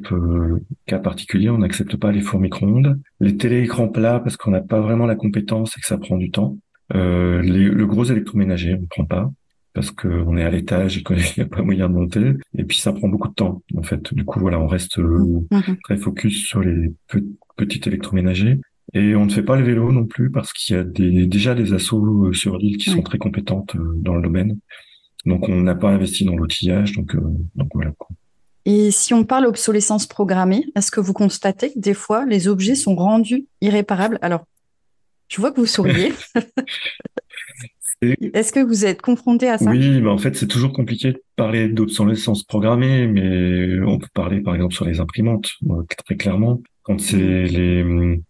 cas 0.85 0.99
particulier, 0.99 1.49
on 1.49 1.57
n'accepte 1.57 1.97
pas 1.97 2.11
les 2.11 2.21
fours 2.21 2.39
micro-ondes, 2.39 2.99
les 3.19 3.35
télé-écrans 3.35 3.89
plats 3.89 4.19
parce 4.19 4.37
qu'on 4.37 4.51
n'a 4.51 4.61
pas 4.61 4.79
vraiment 4.79 5.05
la 5.05 5.15
compétence 5.15 5.77
et 5.77 5.81
que 5.81 5.85
ça 5.85 5.97
prend 5.97 6.17
du 6.17 6.31
temps. 6.31 6.57
Euh, 6.93 7.41
le 7.41 7.85
gros 7.85 8.05
électroménager, 8.05 8.75
on 8.75 8.81
ne 8.81 8.85
prend 8.85 9.05
pas 9.05 9.31
parce 9.73 9.91
qu'on 9.91 10.37
est 10.37 10.43
à 10.43 10.49
l'étage 10.49 10.97
et 10.97 11.03
qu'il 11.03 11.17
n'y 11.37 11.43
a 11.43 11.47
pas 11.47 11.63
moyen 11.63 11.89
de 11.89 11.95
monter. 11.95 12.33
Et 12.57 12.63
puis 12.63 12.77
ça 12.77 12.93
prend 12.93 13.09
beaucoup 13.09 13.27
de 13.27 13.33
temps, 13.33 13.61
en 13.75 13.83
fait. 13.83 14.13
Du 14.13 14.23
coup, 14.23 14.39
voilà, 14.39 14.59
on 14.59 14.67
reste 14.67 14.99
euh, 14.99 15.45
mm-hmm. 15.51 15.77
très 15.83 15.97
focus 15.97 16.45
sur 16.45 16.61
les 16.61 16.93
petits 17.57 17.81
électroménagers. 17.85 18.59
Et 18.93 19.15
on 19.15 19.25
ne 19.25 19.31
fait 19.31 19.43
pas 19.43 19.55
le 19.55 19.63
vélo 19.63 19.91
non 19.91 20.05
plus 20.05 20.29
parce 20.29 20.53
qu'il 20.53 20.75
y 20.75 20.79
a 20.79 20.83
des, 20.83 21.25
déjà 21.25 21.55
des 21.55 21.73
assos 21.73 22.27
euh, 22.27 22.33
sur 22.33 22.57
l'île 22.57 22.77
qui 22.77 22.89
sont 22.89 23.01
très 23.01 23.17
compétentes 23.17 23.75
dans 23.77 24.15
le 24.15 24.21
domaine. 24.21 24.59
Donc 25.25 25.47
on 25.47 25.61
n'a 25.61 25.75
pas 25.75 25.89
investi 25.89 26.25
dans 26.25 26.35
l'outillage, 26.35 26.93
donc, 26.93 27.15
donc 27.55 27.69
voilà. 27.73 27.91
Et 28.65 28.91
si 28.91 29.13
on 29.13 29.23
parle 29.23 29.45
obsolescence 29.45 30.05
programmée, 30.05 30.65
est-ce 30.75 30.91
que 30.91 30.99
vous 30.99 31.13
constatez 31.13 31.71
que 31.73 31.79
des 31.79 31.93
fois 31.93 32.25
les 32.25 32.47
objets 32.47 32.75
sont 32.75 32.95
rendus 32.95 33.47
irréparables? 33.61 34.19
Alors, 34.21 34.45
je 35.29 35.39
vois 35.39 35.51
que 35.51 35.61
vous 35.61 35.65
souriez. 35.65 36.13
Est-ce 38.33 38.51
que 38.51 38.59
vous 38.59 38.85
êtes 38.85 39.01
confronté 39.01 39.49
à 39.49 39.57
ça? 39.57 39.69
Oui, 39.69 40.01
mais 40.01 40.09
en 40.09 40.17
fait, 40.17 40.35
c'est 40.35 40.47
toujours 40.47 40.73
compliqué 40.73 41.13
de 41.13 41.23
parler 41.35 41.69
d'obsolescence 41.69 42.43
programmée, 42.43 43.07
mais 43.07 43.79
on 43.85 43.97
peut 43.97 44.07
parler 44.13 44.41
par 44.41 44.55
exemple 44.55 44.73
sur 44.73 44.85
les 44.85 44.99
imprimantes, 44.99 45.51
très 46.05 46.15
clairement. 46.15 46.61
Quand 46.83 46.99
c'est 46.99 47.17
mm. 47.17 47.45
les 47.45 48.21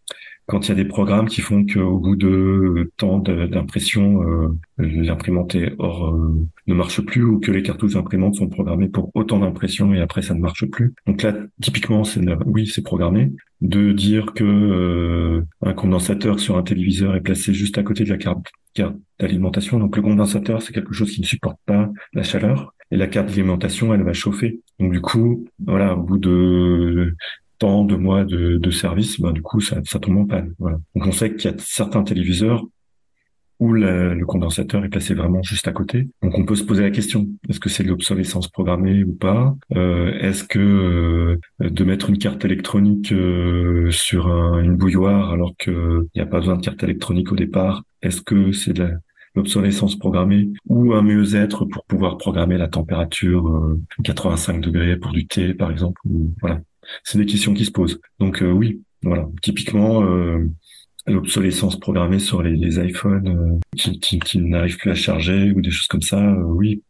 quand 0.46 0.66
il 0.66 0.70
y 0.70 0.72
a 0.72 0.76
des 0.76 0.86
programmes 0.86 1.28
qui 1.28 1.42
font 1.42 1.66
qu'au 1.66 2.00
bout 2.00 2.16
de 2.16 2.92
temps 2.98 3.20
d'impression, 3.20 4.24
euh, 4.24 4.50
l'imprimante 4.78 5.56
est 5.56 5.74
hors, 5.80 6.14
euh, 6.14 6.36
ne 6.68 6.74
marche 6.74 7.02
plus 7.02 7.24
ou 7.24 7.40
que 7.40 7.52
les 7.52 7.64
cartouches 7.64 7.94
d'imprimantes 7.94 8.36
sont 8.36 8.50
programmées 8.50 8.90
pour 8.90 9.10
autant 9.16 9.40
d'impression 9.40 9.94
et 9.94 10.02
après 10.02 10.22
ça 10.22 10.34
ne 10.34 10.42
marche 10.42 10.66
plus. 10.66 10.94
Donc 11.08 11.22
là, 11.22 11.34
typiquement, 11.62 12.04
c'est 12.04 12.22
oui, 12.46 12.68
c'est 12.68 12.84
programmé. 12.84 13.32
De 13.62 13.94
dire 13.94 14.34
que 14.34 14.44
euh, 14.44 15.46
un 15.62 15.74
condensateur 15.74 16.40
sur 16.40 16.58
un 16.58 16.64
téléviseur 16.64 17.16
est 17.16 17.22
placé 17.22 17.54
juste 17.54 17.78
à 17.78 17.84
côté 17.84 18.04
de 18.04 18.10
la 18.10 18.18
carte 18.18 18.52
d'alimentation. 19.20 19.80
Donc 19.80 19.96
le 19.96 20.02
condensateur, 20.02 20.62
c'est 20.62 20.74
quelque 20.74 20.94
chose 20.94 21.12
qui 21.12 21.22
ne 21.22 21.26
supporte 21.26 21.60
pas 21.66 21.90
la 22.14 22.24
chaleur 22.24 22.74
et 22.92 22.98
la 22.98 23.08
carte 23.08 23.30
d'alimentation, 23.30 23.94
elle 23.94 24.04
va 24.04 24.12
chauffer. 24.12 24.60
Donc 24.80 24.92
du 24.92 25.00
coup, 25.00 25.46
voilà, 25.66 25.96
au 25.96 26.02
bout 26.04 26.18
de 26.18 27.16
de 27.64 27.96
mois 27.96 28.26
de, 28.26 28.72
service, 28.72 29.20
ben, 29.20 29.32
du 29.32 29.42
coup, 29.42 29.62
ça, 29.62 29.78
ça 29.86 30.00
tombe 30.00 30.18
en 30.18 30.26
panne. 30.26 30.54
Donc, 30.60 31.08
on 31.08 31.12
sait 31.12 31.34
qu'il 31.34 31.50
y 31.50 31.54
a 31.54 31.58
certains 31.60 32.04
téléviseurs 32.04 32.66
où 33.60 33.72
le 33.72 34.26
condensateur 34.26 34.84
est 34.84 34.90
placé 34.90 35.14
vraiment 35.14 35.42
juste 35.42 35.68
à 35.68 35.72
côté. 35.72 36.10
Donc, 36.22 36.38
on 36.38 36.44
peut 36.44 36.56
se 36.56 36.64
poser 36.64 36.84
la 36.84 36.92
question 36.92 37.28
est-ce 37.48 37.62
que 37.62 37.70
c'est 37.70 37.84
de 37.84 37.90
l'obsolescence 37.90 38.50
programmée 38.50 39.06
ou 39.06 39.14
pas? 39.14 39.56
Euh, 39.76 40.12
Est-ce 40.20 40.44
que 40.44 40.60
euh, 40.60 41.40
de 41.62 41.84
mettre 41.86 42.10
une 42.10 42.18
carte 42.18 42.44
électronique 42.44 43.14
euh, 43.14 43.90
sur 43.92 44.28
une 44.28 44.76
bouilloire 44.76 45.32
alors 45.32 45.56
qu'il 45.58 46.08
n'y 46.16 46.22
a 46.22 46.26
pas 46.26 46.40
besoin 46.40 46.58
de 46.58 46.62
carte 46.62 46.84
électronique 46.84 47.32
au 47.32 47.36
départ, 47.36 47.84
est-ce 48.02 48.22
que 48.22 48.52
c'est 48.52 48.74
de 48.74 48.92
l'obsolescence 49.36 49.98
programmée 49.98 50.50
ou 50.68 50.94
un 50.94 51.02
mieux-être 51.02 51.66
pour 51.66 51.86
pouvoir 51.86 52.18
programmer 52.18 52.58
la 52.58 52.68
température 52.68 53.78
85 54.04 54.62
degrés 54.62 54.98
pour 54.98 55.12
du 55.12 55.26
thé 55.26 55.56
par 55.56 55.72
exemple 55.72 56.00
voilà 56.40 56.60
c'est 57.04 57.18
des 57.18 57.26
questions 57.26 57.54
qui 57.54 57.66
se 57.66 57.72
posent. 57.72 58.00
Donc 58.20 58.42
euh, 58.42 58.52
oui, 58.52 58.82
voilà, 59.02 59.28
typiquement 59.42 60.04
euh, 60.04 60.50
l'obsolescence 61.08 61.80
programmée 61.80 62.20
sur 62.20 62.42
les, 62.42 62.80
iPhones 62.80 63.60
euh, 63.76 63.98
qui, 64.02 64.20
qui, 64.20 64.40
n'arrivent 64.40 64.78
plus 64.78 64.92
à 64.92 64.96
charger 64.96 65.52
ou 65.52 65.62
des 65.62 65.72
choses 65.72 65.88
comme 65.88 66.02
ça, 66.02 66.22
oui, 66.46 66.82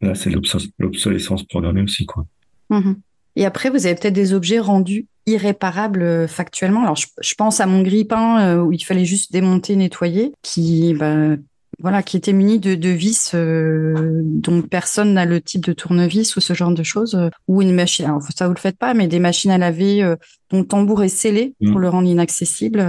là 0.00 0.14
c'est 0.14 0.30
l'obsolescence 0.78 1.44
programmée 1.44 1.82
aussi 1.82 2.06
quoi. 2.06 2.26
Mmh 2.70 2.94
Et 3.36 3.46
après, 3.46 3.70
vous 3.70 3.86
avez 3.86 3.94
peut-être 3.94 4.14
des 4.14 4.34
objets 4.34 4.60
rendus 4.60 5.06
irréparables 5.26 6.28
factuellement. 6.28 6.82
Alors, 6.82 6.96
je, 6.96 7.34
pense 7.34 7.60
à 7.60 7.66
mon 7.66 7.82
grille-pain 7.82 8.60
où 8.60 8.72
il 8.72 8.84
fallait 8.84 9.04
juste 9.04 9.32
démonter, 9.32 9.76
nettoyer, 9.76 10.32
qui 10.42 10.94
bah, 10.94 11.36
voilà, 11.80 12.02
qui 12.02 12.16
était 12.16 12.32
muni 12.32 12.58
de, 12.58 12.74
de 12.74 12.88
vis 12.88 13.32
euh, 13.34 14.20
dont 14.24 14.62
personne 14.62 15.14
n'a 15.14 15.24
le 15.24 15.40
type 15.40 15.64
de 15.64 15.72
tournevis 15.72 16.36
ou 16.36 16.40
ce 16.40 16.52
genre 16.52 16.72
de 16.72 16.82
choses, 16.82 17.14
euh, 17.14 17.28
ou 17.46 17.62
une 17.62 17.74
machine. 17.74 18.06
Alors 18.06 18.22
ça 18.22 18.48
vous 18.48 18.54
le 18.54 18.58
faites 18.58 18.78
pas, 18.78 18.94
mais 18.94 19.06
des 19.06 19.20
machines 19.20 19.50
à 19.50 19.58
laver 19.58 20.02
euh, 20.02 20.16
dont 20.50 20.58
le 20.58 20.66
tambour 20.66 21.04
est 21.04 21.08
scellé 21.08 21.54
pour 21.64 21.78
mmh. 21.78 21.80
le 21.80 21.88
rendre 21.88 22.08
inaccessible. 22.08 22.84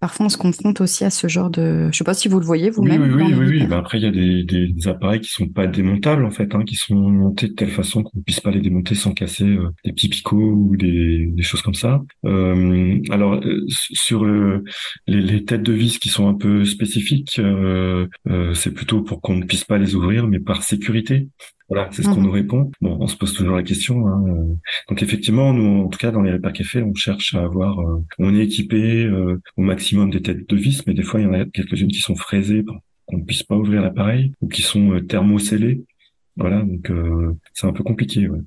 Parfois, 0.00 0.26
on 0.26 0.28
se 0.28 0.36
confronte 0.36 0.80
aussi 0.80 1.04
à 1.04 1.10
ce 1.10 1.26
genre 1.26 1.50
de. 1.50 1.88
Je 1.90 1.98
sais 1.98 2.04
pas 2.04 2.14
si 2.14 2.28
vous 2.28 2.38
le 2.38 2.46
voyez 2.46 2.70
vous-même. 2.70 3.02
Oui, 3.02 3.10
oui, 3.10 3.34
oui, 3.36 3.46
oui. 3.48 3.66
Ben 3.66 3.78
après, 3.78 3.98
il 3.98 4.04
y 4.04 4.06
a 4.06 4.12
des, 4.12 4.44
des, 4.44 4.86
appareils 4.86 5.20
qui 5.20 5.30
sont 5.30 5.48
pas 5.48 5.66
démontables 5.66 6.24
en 6.24 6.30
fait, 6.30 6.54
hein, 6.54 6.62
qui 6.64 6.76
sont 6.76 6.94
montés 6.94 7.48
de 7.48 7.54
telle 7.54 7.70
façon 7.70 8.04
qu'on 8.04 8.18
ne 8.18 8.22
puisse 8.22 8.38
pas 8.38 8.52
les 8.52 8.60
démonter 8.60 8.94
sans 8.94 9.12
casser 9.12 9.44
euh, 9.44 9.70
des 9.84 9.92
petits 9.92 10.08
picots 10.08 10.52
ou 10.52 10.76
des, 10.76 11.26
des 11.26 11.42
choses 11.42 11.62
comme 11.62 11.74
ça. 11.74 12.00
Euh, 12.24 13.00
alors 13.10 13.34
euh, 13.34 13.64
sur 13.68 14.24
les, 14.24 14.60
les, 15.08 15.44
têtes 15.44 15.64
de 15.64 15.72
vis 15.72 15.98
qui 15.98 16.10
sont 16.10 16.28
un 16.28 16.34
peu 16.34 16.64
spécifiques, 16.64 17.40
c'est 18.54 18.74
plutôt 18.74 19.02
pour 19.02 19.20
qu'on 19.20 19.34
ne 19.34 19.44
puisse 19.44 19.64
pas 19.64 19.78
les 19.78 19.96
ouvrir, 19.96 20.28
mais 20.28 20.38
par 20.38 20.62
sécurité. 20.62 21.28
Voilà, 21.68 21.88
c'est 21.92 22.02
ce 22.02 22.08
qu'on 22.08 22.16
mhm. 22.16 22.22
nous 22.22 22.30
répond. 22.30 22.70
Bon, 22.80 22.96
on 22.98 23.06
se 23.06 23.16
pose 23.16 23.34
toujours 23.34 23.56
la 23.56 23.62
question. 23.62 24.08
Hein. 24.08 24.24
Donc 24.88 25.02
effectivement, 25.02 25.52
nous, 25.52 25.84
en 25.84 25.88
tout 25.88 25.98
cas, 25.98 26.10
dans 26.10 26.22
les 26.22 26.32
repères 26.32 26.54
cafés, 26.54 26.82
on 26.82 26.94
cherche 26.94 27.34
à 27.34 27.42
avoir, 27.42 27.78
euh, 27.80 28.02
on 28.18 28.34
est 28.34 28.44
équipé 28.44 29.04
euh, 29.04 29.40
au 29.56 29.62
maximum 29.62 30.10
des 30.10 30.22
têtes 30.22 30.48
de 30.48 30.56
vis, 30.56 30.86
mais 30.86 30.94
des 30.94 31.02
fois, 31.02 31.20
il 31.20 31.24
y 31.24 31.26
en 31.26 31.34
a 31.34 31.44
quelques-unes 31.44 31.88
qui 31.88 32.00
sont 32.00 32.16
fraisées 32.16 32.62
pour 32.62 32.76
qu'on 33.04 33.18
ne 33.18 33.24
puisse 33.24 33.42
pas 33.42 33.56
ouvrir 33.56 33.82
l'appareil 33.82 34.32
ou 34.40 34.48
qui 34.48 34.62
sont 34.62 34.92
euh, 34.92 35.00
thermoscellées. 35.00 35.84
Voilà, 36.36 36.62
donc 36.62 36.92
c'est 37.52 37.66
un 37.66 37.72
peu 37.72 37.82
compliqué. 37.82 38.28
Ouais. 38.28 38.38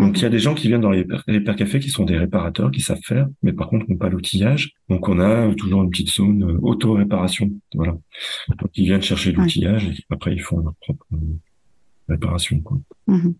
Donc 0.00 0.18
il 0.18 0.22
y 0.22 0.24
a 0.24 0.28
des 0.28 0.40
gens 0.40 0.54
qui 0.54 0.66
viennent 0.66 0.80
dans 0.80 0.90
les 0.90 1.06
repères 1.28 1.54
cafés 1.54 1.78
qui 1.78 1.88
sont 1.88 2.04
des 2.04 2.18
réparateurs, 2.18 2.72
qui 2.72 2.80
savent 2.80 2.98
faire, 3.04 3.28
mais 3.44 3.52
par 3.52 3.68
contre 3.68 3.88
n'ont 3.88 3.96
pas 3.96 4.08
l'outillage. 4.08 4.72
Donc 4.88 5.08
on 5.08 5.20
a 5.20 5.54
toujours 5.54 5.84
une 5.84 5.90
petite 5.90 6.10
zone 6.10 6.58
auto-réparation. 6.62 7.48
Voilà. 7.74 7.92
Donc 8.48 8.70
ils 8.74 8.86
viennent 8.86 9.02
chercher 9.02 9.30
l'outillage 9.30 9.86
et 9.86 9.94
après 10.10 10.32
ils 10.32 10.40
font 10.40 10.58
leur 10.58 10.74
propre 10.80 11.06
réparation. 12.10 12.62
Mhm. 13.06 13.34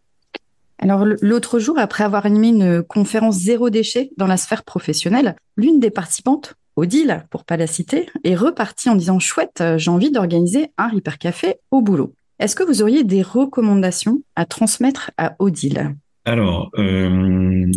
Alors 0.79 1.05
l'autre 1.05 1.59
jour, 1.59 1.79
après 1.79 2.05
avoir 2.05 2.25
animé 2.25 2.49
une 2.49 2.83
conférence 2.83 3.37
zéro 3.37 3.69
déchet 3.69 4.11
dans 4.17 4.27
la 4.27 4.39
sphère 4.39 4.65
professionnelle, 4.65 5.37
l'une 5.57 5.79
des 5.79 5.91
participantes, 5.91 6.55
Odile, 6.77 7.27
pour 7.31 7.45
pas 7.45 7.59
la 7.59 7.67
citer, 7.67 8.07
est 8.25 8.35
repartie 8.35 8.89
en 8.89 8.97
disant 8.97 9.19
chouette, 9.19 9.63
j'ai 9.77 9.91
envie 9.91 10.11
d'organiser 10.11 10.69
un 10.79 10.89
Repair 10.89 11.19
Café 11.19 11.57
au 11.71 11.83
boulot. 11.83 12.15
Est-ce 12.39 12.57
que 12.57 12.63
vous 12.63 12.81
auriez 12.81 13.05
des 13.05 13.21
recommandations 13.21 14.23
à 14.35 14.47
transmettre 14.47 15.11
à 15.19 15.37
Odile? 15.39 15.95
Alors, 16.25 16.71
euh, 16.79 17.71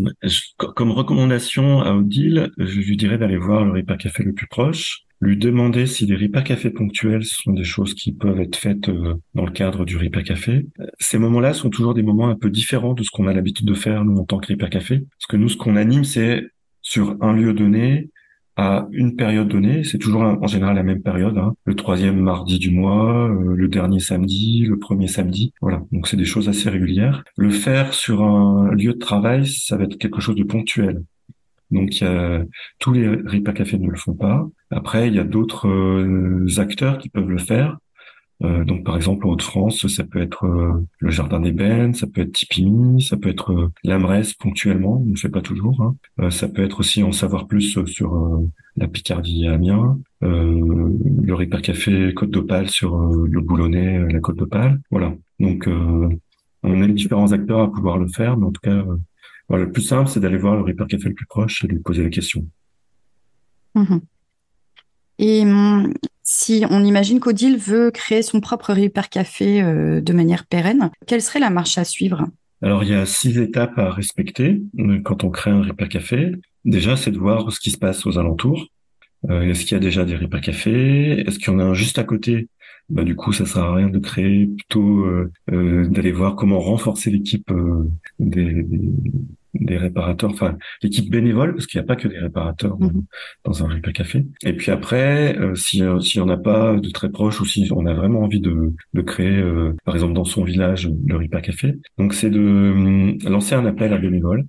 comme 0.58 0.92
recommandation 0.92 1.82
à 1.82 1.94
Odile, 1.94 2.52
je 2.58 2.80
lui 2.80 2.96
dirais 2.96 3.18
d'aller 3.18 3.38
voir 3.38 3.66
le 3.66 3.74
Repair 3.74 3.98
Café 3.98 4.24
le 4.24 4.34
plus 4.34 4.48
proche, 4.48 5.02
lui 5.24 5.38
demander 5.38 5.88
si 5.88 6.06
des 6.06 6.16
repas 6.16 6.42
café 6.42 6.70
ponctuels 6.70 7.24
sont 7.24 7.54
des 7.54 7.64
choses 7.64 7.94
qui 7.94 8.12
peuvent 8.12 8.42
être 8.42 8.58
faites 8.58 8.90
euh, 8.90 9.16
dans 9.34 9.46
le 9.46 9.52
cadre 9.52 9.86
du 9.86 9.98
repas 9.98 10.22
café. 10.22 10.68
Ces 11.00 11.18
moments-là 11.18 11.54
sont 11.54 11.70
toujours 11.70 11.94
des 11.94 12.04
moments 12.04 12.28
un 12.28 12.36
peu 12.36 12.50
différents 12.50 12.94
de 12.94 13.04
ce 13.04 13.10
qu'on 13.10 13.28
a 13.28 13.34
l'habitude 13.34 13.66
de 13.66 13.74
faire 13.74 14.04
nous 14.04 14.18
en 14.18 14.26
tant 14.26 14.40
que 14.40 14.52
repas 14.52 14.68
café, 14.68 15.00
parce 15.00 15.28
que 15.30 15.38
nous 15.38 15.48
ce 15.48 15.56
qu'on 15.56 15.78
anime 15.78 16.04
c'est 16.04 16.44
sur 16.82 17.16
un 17.22 17.34
lieu 17.34 17.54
donné 17.54 18.10
à 18.58 18.88
une 18.92 19.16
période 19.16 19.48
donnée, 19.48 19.84
c'est 19.84 19.98
toujours 19.98 20.22
en 20.22 20.48
général 20.48 20.76
la 20.76 20.84
même 20.84 21.02
période, 21.02 21.38
hein. 21.38 21.56
le 21.64 21.74
troisième 21.74 22.20
mardi 22.20 22.60
du 22.60 22.70
mois, 22.70 23.30
euh, 23.30 23.56
le 23.56 23.68
dernier 23.68 24.00
samedi, 24.00 24.66
le 24.66 24.78
premier 24.78 25.08
samedi, 25.08 25.54
voilà. 25.62 25.82
Donc 25.92 26.08
c'est 26.08 26.18
des 26.18 26.26
choses 26.26 26.50
assez 26.50 26.70
régulières. 26.70 27.24
Le 27.38 27.50
faire 27.50 27.94
sur 27.94 28.22
un 28.24 28.72
lieu 28.74 28.94
de 28.94 29.00
travail, 29.00 29.48
ça 29.48 29.78
va 29.78 29.86
être 29.86 29.98
quelque 29.98 30.22
chose 30.22 30.36
de 30.36 30.44
ponctuel. 30.44 31.02
Donc 31.72 32.04
tous 32.80 32.94
les 32.94 33.08
repas 33.08 33.54
café 33.54 33.80
ne 33.80 33.90
le 33.90 33.98
font 33.98 34.14
pas. 34.14 34.48
Après, 34.76 35.08
il 35.08 35.14
y 35.14 35.20
a 35.20 35.24
d'autres 35.24 35.68
euh, 35.68 36.48
acteurs 36.58 36.98
qui 36.98 37.10
peuvent 37.10 37.30
le 37.30 37.38
faire. 37.38 37.78
Euh, 38.44 38.66
donc 38.66 38.84
par 38.84 38.96
exemple 38.98 39.28
en 39.28 39.30
Haute-France, 39.30 39.88
ça 39.88 40.04
peut 40.04 40.20
être 40.20 40.46
euh, 40.46 40.74
le 41.00 41.10
Jardin 41.12 41.40
d'Ébène, 41.40 41.94
ça 41.94 42.08
peut 42.08 42.22
être 42.22 42.34
Tipini, 42.34 43.02
ça 43.02 43.16
peut 43.16 43.30
être 43.30 43.72
l'Amresse 43.84 44.34
ponctuellement, 44.34 45.02
on 45.02 45.12
ne 45.12 45.16
fait 45.16 45.30
pas 45.30 45.42
toujours. 45.42 45.82
Hein. 45.82 46.30
ça 46.32 46.50
peut 46.50 46.64
être 46.64 46.80
aussi 46.80 47.04
en 47.04 47.12
savoir 47.12 47.48
plus 47.48 47.78
sur 47.86 48.42
la 48.76 48.88
Picardie 48.88 49.48
à 49.48 49.54
Amiens, 49.54 50.00
le 50.22 51.34
Repas 51.34 51.62
Café 51.62 52.14
Côte 52.14 52.32
d'Opale 52.32 52.70
sur 52.70 52.98
le 52.98 53.40
Boulonnais, 53.40 54.00
la 54.12 54.20
Côte 54.20 54.38
d'Opale. 54.38 54.82
Voilà. 54.92 55.14
Donc 55.40 55.70
on 56.64 56.82
a 56.82 56.88
différents 56.88 57.32
acteurs 57.32 57.62
à 57.62 57.72
pouvoir 57.72 57.98
le 57.98 58.08
faire, 58.08 58.36
mais 58.36 58.48
en 58.48 58.52
tout 58.52 58.62
cas 58.62 58.84
le 59.50 59.72
plus 59.72 59.84
simple, 59.84 60.10
c'est 60.10 60.20
d'aller 60.20 60.38
voir 60.38 60.56
le 60.56 60.64
Repair 60.64 60.88
Café 60.88 61.10
le 61.10 61.16
plus 61.16 61.28
proche 61.28 61.64
et 61.64 61.68
lui 61.68 61.80
poser 61.80 62.04
la 62.04 62.10
question. 62.10 62.46
Mhm. 63.76 64.02
Et 65.20 65.42
hum, 65.42 65.94
si 66.24 66.66
on 66.70 66.84
imagine 66.84 67.20
qu'Odile 67.20 67.58
veut 67.58 67.92
créer 67.92 68.22
son 68.22 68.40
propre 68.40 68.74
Repair 68.74 69.10
Café 69.10 69.62
euh, 69.62 70.02
de 70.02 70.14
manière 70.14 70.46
pérenne, 70.46 70.90
quelle 71.06 71.22
serait 71.22 71.40
la 71.40 71.50
marche 71.50 71.78
à 71.78 71.84
suivre? 71.84 72.28
Alors 72.62 72.84
il 72.84 72.92
y 72.92 72.96
a 72.96 73.06
six 73.06 73.38
étapes 73.38 73.78
à 73.78 73.92
respecter 73.92 74.62
euh, 74.80 75.00
quand 75.04 75.24
on 75.24 75.30
crée 75.30 75.52
un 75.52 75.62
Repair 75.62 75.90
Café. 75.90 76.32
Déjà, 76.64 76.96
c'est 76.96 77.12
de 77.12 77.20
voir 77.20 77.52
ce 77.52 77.60
qui 77.60 77.72
se 77.72 77.78
passe 77.78 78.06
aux 78.06 78.18
alentours. 78.18 78.68
Euh, 79.30 79.42
Est-ce 79.42 79.66
qu'il 79.66 79.74
y 79.74 79.76
a 79.76 79.80
déjà 79.80 80.06
des 80.06 80.16
Repair 80.16 80.42
Café 80.42 81.22
Est-ce 81.28 81.40
qu'il 81.40 81.52
y 81.52 81.56
en 81.56 81.60
a 81.60 81.64
un 81.64 81.74
juste 81.74 82.00
à 82.00 82.06
côté? 82.06 82.48
Bah, 82.90 83.04
du 83.04 83.16
coup, 83.16 83.34
ça 83.34 83.46
sert 83.46 83.64
à 83.64 83.76
rien 83.76 83.90
de 83.90 84.00
créer, 84.00 84.48
plutôt 84.48 85.06
d'aller 85.48 86.12
voir 86.12 86.36
comment 86.36 86.60
renforcer 86.60 87.10
l'équipe 87.12 87.50
des, 88.20 88.66
des 89.54 89.78
réparateurs, 89.78 90.32
enfin 90.32 90.58
l'équipe 90.82 91.10
bénévole, 91.12 91.54
parce 91.54 91.68
qu'il 91.68 91.80
n'y 91.80 91.84
a 91.84 91.88
pas 91.88 91.96
que 91.96 92.08
des 92.08 92.18
réparateurs 92.20 92.78
dans, 92.78 92.88
Mhm. 92.88 93.04
dans 93.46 93.64
un 93.66 93.68
repair 93.74 93.94
café. 93.94 94.26
Et 94.46 94.54
puis 94.54 94.72
après, 94.72 95.38
euh, 95.40 95.56
si 95.56 95.84
euh, 95.84 96.00
s'il 96.00 96.20
y 96.20 96.24
en 96.24 96.30
a 96.30 96.38
pas 96.38 96.76
de 96.76 96.90
très 96.90 97.10
proche 97.10 97.40
ou 97.42 97.46
si 97.46 97.68
on 97.72 97.86
a 97.86 97.94
vraiment 97.94 98.22
envie 98.22 98.40
de, 98.42 98.74
de 98.94 99.02
créer, 99.02 99.38
euh, 99.38 99.76
par 99.86 99.96
exemple 99.96 100.14
dans 100.14 100.26
son 100.26 100.44
village, 100.44 100.90
le 101.06 101.18
repair 101.18 101.42
café, 101.42 101.76
donc 101.98 102.14
c'est 102.14 102.30
de 102.32 102.40
hum, 102.40 103.18
lancer 103.28 103.56
un 103.56 103.66
appel 103.66 103.94
à 103.94 103.98
bénévoles 103.98 104.46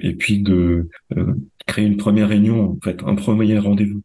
et 0.00 0.14
puis 0.14 0.42
de 0.42 0.88
euh, 1.16 1.34
créer 1.66 1.86
une 1.86 1.96
première 1.96 2.28
réunion, 2.28 2.70
en 2.72 2.78
fait, 2.82 3.02
un 3.06 3.14
premier 3.14 3.58
rendez-vous. 3.58 4.00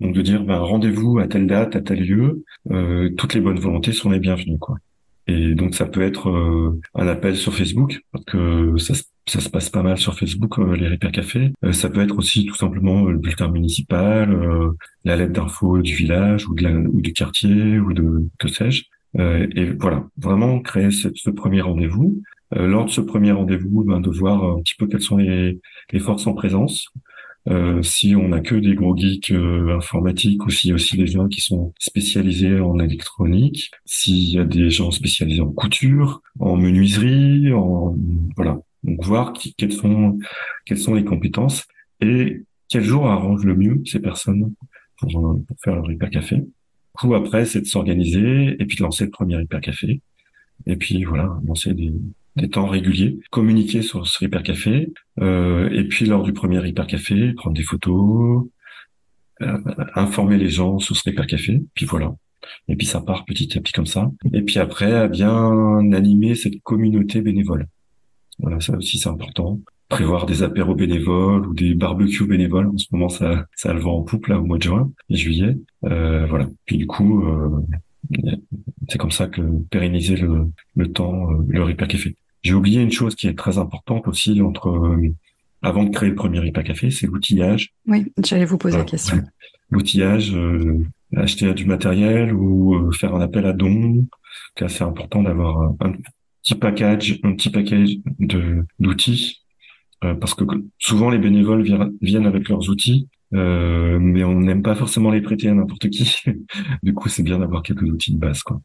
Donc 0.00 0.14
de 0.14 0.22
dire 0.22 0.44
ben, 0.44 0.58
rendez-vous 0.58 1.18
à 1.18 1.26
telle 1.26 1.46
date, 1.46 1.76
à 1.76 1.80
tel 1.80 2.00
lieu, 2.04 2.44
euh, 2.70 3.08
toutes 3.16 3.34
les 3.34 3.40
bonnes 3.40 3.58
volontés 3.58 3.92
sont 3.92 4.10
les 4.10 4.20
bienvenues, 4.20 4.58
quoi. 4.58 4.76
Et 5.26 5.54
donc 5.54 5.74
ça 5.74 5.86
peut 5.86 6.02
être 6.02 6.30
euh, 6.30 6.78
un 6.94 7.06
appel 7.06 7.36
sur 7.36 7.54
Facebook, 7.54 8.00
parce 8.12 8.24
que 8.24 8.76
ça, 8.78 8.94
se- 8.94 9.02
ça 9.28 9.40
se 9.40 9.48
passe 9.48 9.70
pas 9.70 9.82
mal 9.82 9.98
sur 9.98 10.18
Facebook, 10.18 10.58
euh, 10.58 10.76
les 10.76 10.98
Cafés. 10.98 11.52
Euh, 11.64 11.72
ça 11.72 11.88
peut 11.90 12.00
être 12.00 12.16
aussi 12.18 12.46
tout 12.46 12.54
simplement 12.54 13.04
le 13.04 13.18
bulletin 13.18 13.50
municipal, 13.50 14.32
euh, 14.32 14.72
la 15.04 15.16
lettre 15.16 15.32
d'info 15.32 15.80
du 15.80 15.94
village 15.94 16.48
ou, 16.48 16.54
de 16.54 16.62
la, 16.62 16.70
ou 16.70 17.00
du 17.00 17.12
quartier 17.12 17.78
ou 17.78 17.92
de 17.92 18.28
que 18.38 18.48
sais-je. 18.48 18.84
Euh, 19.18 19.46
et 19.54 19.66
voilà, 19.66 20.06
vraiment 20.16 20.60
créer 20.60 20.90
ce, 20.90 21.30
premier 21.30 21.60
rendez-vous. 21.60 22.20
Euh, 22.56 22.66
lors 22.66 22.86
de 22.86 22.90
ce 22.90 23.00
premier 23.00 23.32
rendez-vous, 23.32 23.84
ben, 23.84 24.00
de 24.00 24.10
voir 24.10 24.42
un 24.44 24.60
petit 24.62 24.74
peu 24.76 24.86
quelles 24.86 25.02
sont 25.02 25.16
les, 25.18 25.60
les 25.92 25.98
forces 25.98 26.26
en 26.26 26.34
présence, 26.34 26.88
euh, 27.48 27.82
si 27.82 28.14
on 28.14 28.28
n'a 28.28 28.40
que 28.40 28.54
des 28.54 28.74
gros 28.74 28.96
geeks 28.96 29.30
euh, 29.30 29.76
informatiques 29.76 30.44
ou 30.44 30.50
s'il 30.50 30.68
y 30.70 30.72
a 30.72 30.74
aussi 30.74 30.96
des 30.96 31.06
gens 31.06 31.28
qui 31.28 31.40
sont 31.40 31.72
spécialisés 31.78 32.60
en 32.60 32.78
électronique, 32.78 33.70
s'il 33.86 34.30
y 34.30 34.38
a 34.38 34.44
des 34.44 34.70
gens 34.70 34.90
spécialisés 34.90 35.40
en 35.40 35.52
couture, 35.52 36.20
en 36.40 36.56
menuiserie, 36.56 37.52
en 37.52 37.96
voilà. 38.36 38.58
Donc 38.84 39.04
voir 39.04 39.32
qui, 39.32 39.54
quelles 39.54 39.72
sont 39.72 40.18
quelles 40.66 40.78
sont 40.78 40.94
les 40.94 41.04
compétences 41.04 41.66
et 42.00 42.44
quel 42.68 42.84
jour 42.84 43.06
arrange 43.08 43.44
le 43.44 43.56
mieux 43.56 43.82
ces 43.84 44.00
personnes 44.00 44.54
pour, 44.98 45.10
euh, 45.10 45.44
pour 45.46 45.56
faire 45.62 45.76
leur 45.76 45.90
hyper 45.90 46.10
café. 46.10 46.36
Du 46.36 46.46
coup 46.96 47.14
après 47.14 47.44
c'est 47.44 47.60
de 47.60 47.66
s'organiser 47.66 48.56
et 48.58 48.64
puis 48.66 48.76
de 48.76 48.82
lancer 48.82 49.04
le 49.04 49.10
premier 49.10 49.40
hyper 49.40 49.60
café 49.60 50.00
et 50.66 50.76
puis 50.76 51.04
voilà 51.04 51.38
lancer 51.46 51.74
des 51.74 51.92
des 52.38 52.48
temps 52.48 52.66
réguliers, 52.66 53.18
communiquer 53.30 53.82
sur 53.82 54.06
ce 54.06 54.24
hyper 54.24 54.42
café, 54.42 54.92
euh, 55.20 55.68
et 55.70 55.84
puis 55.84 56.06
lors 56.06 56.22
du 56.22 56.32
premier 56.32 56.66
hyper 56.66 56.86
café, 56.86 57.34
prendre 57.34 57.56
des 57.56 57.62
photos, 57.62 58.46
euh, 59.42 59.58
informer 59.94 60.38
les 60.38 60.48
gens 60.48 60.78
sur 60.78 60.96
ce 60.96 61.08
hyper 61.10 61.26
café, 61.26 61.60
puis 61.74 61.84
voilà. 61.84 62.14
Et 62.68 62.76
puis 62.76 62.86
ça 62.86 63.00
part 63.00 63.24
petit 63.24 63.58
à 63.58 63.60
petit 63.60 63.72
comme 63.72 63.86
ça. 63.86 64.10
Et 64.32 64.42
puis 64.42 64.58
après, 64.58 64.92
à 64.92 65.08
bien 65.08 65.92
animer 65.92 66.34
cette 66.34 66.62
communauté 66.62 67.20
bénévole. 67.20 67.66
Voilà, 68.38 68.60
ça 68.60 68.76
aussi 68.76 68.98
c'est 68.98 69.08
important. 69.08 69.60
Prévoir 69.88 70.26
des 70.26 70.42
apéros 70.42 70.74
bénévoles 70.74 71.46
ou 71.46 71.54
des 71.54 71.74
barbecues 71.74 72.26
bénévoles. 72.26 72.68
En 72.68 72.76
ce 72.76 72.86
moment, 72.92 73.08
ça, 73.08 73.46
ça 73.54 73.72
le 73.72 73.80
vent 73.80 73.98
en 73.98 74.02
poupe 74.02 74.26
là 74.26 74.38
au 74.38 74.44
mois 74.44 74.58
de 74.58 74.62
juin 74.62 74.90
et 75.08 75.16
juillet. 75.16 75.56
Euh, 75.84 76.26
voilà. 76.26 76.46
Puis 76.66 76.76
du 76.76 76.86
coup, 76.86 77.24
euh, 77.24 77.64
c'est 78.88 78.98
comme 78.98 79.10
ça 79.10 79.26
que 79.28 79.40
pérenniser 79.70 80.16
le, 80.16 80.50
le 80.76 80.92
temps, 80.92 81.30
euh, 81.32 81.44
le 81.48 81.70
hyper 81.70 81.88
café. 81.88 82.16
J'ai 82.42 82.54
oublié 82.54 82.80
une 82.80 82.92
chose 82.92 83.14
qui 83.14 83.26
est 83.26 83.36
très 83.36 83.58
importante 83.58 84.06
aussi 84.08 84.40
entre 84.42 84.68
euh, 84.68 85.14
avant 85.62 85.84
de 85.84 85.90
créer 85.90 86.08
le 86.08 86.14
premier 86.14 86.44
hyper 86.46 86.62
café, 86.62 86.90
c'est 86.90 87.06
l'outillage. 87.06 87.72
Oui, 87.86 88.12
j'allais 88.24 88.44
vous 88.44 88.58
poser 88.58 88.78
la 88.78 88.84
question. 88.84 89.22
L'outillage, 89.70 90.34
euh, 90.34 90.86
acheter 91.16 91.52
du 91.52 91.66
matériel 91.66 92.32
ou 92.32 92.74
euh, 92.74 92.92
faire 92.92 93.14
un 93.14 93.20
appel 93.20 93.44
à 93.44 93.52
dons. 93.52 94.06
C'est 94.56 94.82
important 94.82 95.22
d'avoir 95.22 95.74
un 95.80 95.92
petit 96.48 96.58
package, 96.58 97.20
un 97.24 97.34
petit 97.34 97.50
package 97.50 97.96
de 98.18 98.64
d'outils, 98.78 99.42
euh, 100.04 100.14
parce 100.14 100.34
que 100.34 100.44
souvent 100.78 101.10
les 101.10 101.18
bénévoles 101.18 101.62
viennent, 101.62 101.92
viennent 102.00 102.26
avec 102.26 102.48
leurs 102.48 102.70
outils, 102.70 103.08
euh, 103.34 103.98
mais 104.00 104.24
on 104.24 104.34
n'aime 104.40 104.62
pas 104.62 104.74
forcément 104.74 105.10
les 105.10 105.20
prêter 105.20 105.48
à 105.48 105.54
n'importe 105.54 105.90
qui. 105.90 106.16
du 106.82 106.94
coup, 106.94 107.08
c'est 107.08 107.22
bien 107.22 107.38
d'avoir 107.38 107.62
quelques 107.62 107.82
outils 107.82 108.14
de 108.14 108.18
base, 108.18 108.42
quoi. 108.42 108.60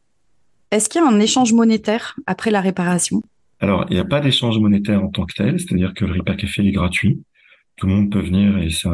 Est-ce 0.70 0.88
qu'il 0.88 1.00
y 1.00 1.04
a 1.04 1.08
un 1.08 1.20
échange 1.20 1.52
monétaire 1.52 2.16
après 2.26 2.50
la 2.50 2.60
réparation? 2.60 3.22
Alors, 3.60 3.86
il 3.90 3.94
n'y 3.94 4.00
a 4.00 4.04
pas 4.04 4.20
d'échange 4.20 4.58
monétaire 4.58 5.02
en 5.04 5.08
tant 5.08 5.24
que 5.26 5.34
tel, 5.34 5.60
c'est-à-dire 5.60 5.94
que 5.94 6.04
le 6.04 6.14
Repair 6.14 6.36
Café 6.36 6.66
est 6.66 6.72
gratuit. 6.72 7.20
Tout 7.76 7.86
le 7.86 7.92
monde 7.92 8.10
peut 8.10 8.20
venir 8.20 8.58
et 8.58 8.70
c'est 8.70 8.88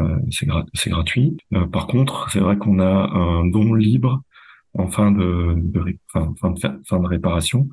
gra- 0.45 0.65
c'est 0.73 0.89
gratuit. 0.89 1.37
Euh, 1.53 1.65
par 1.65 1.87
contre, 1.87 2.29
c'est 2.31 2.39
vrai 2.39 2.57
qu'on 2.57 2.79
a 2.79 3.09
un 3.13 3.45
don 3.47 3.73
libre 3.73 4.21
en 4.73 4.87
fin 4.87 5.11
de, 5.11 5.55
de 5.57 5.97
fin, 6.11 6.33
fin 6.39 6.51
de, 6.51 6.59
fin 6.87 6.99
de 6.99 7.07
réparation 7.07 7.69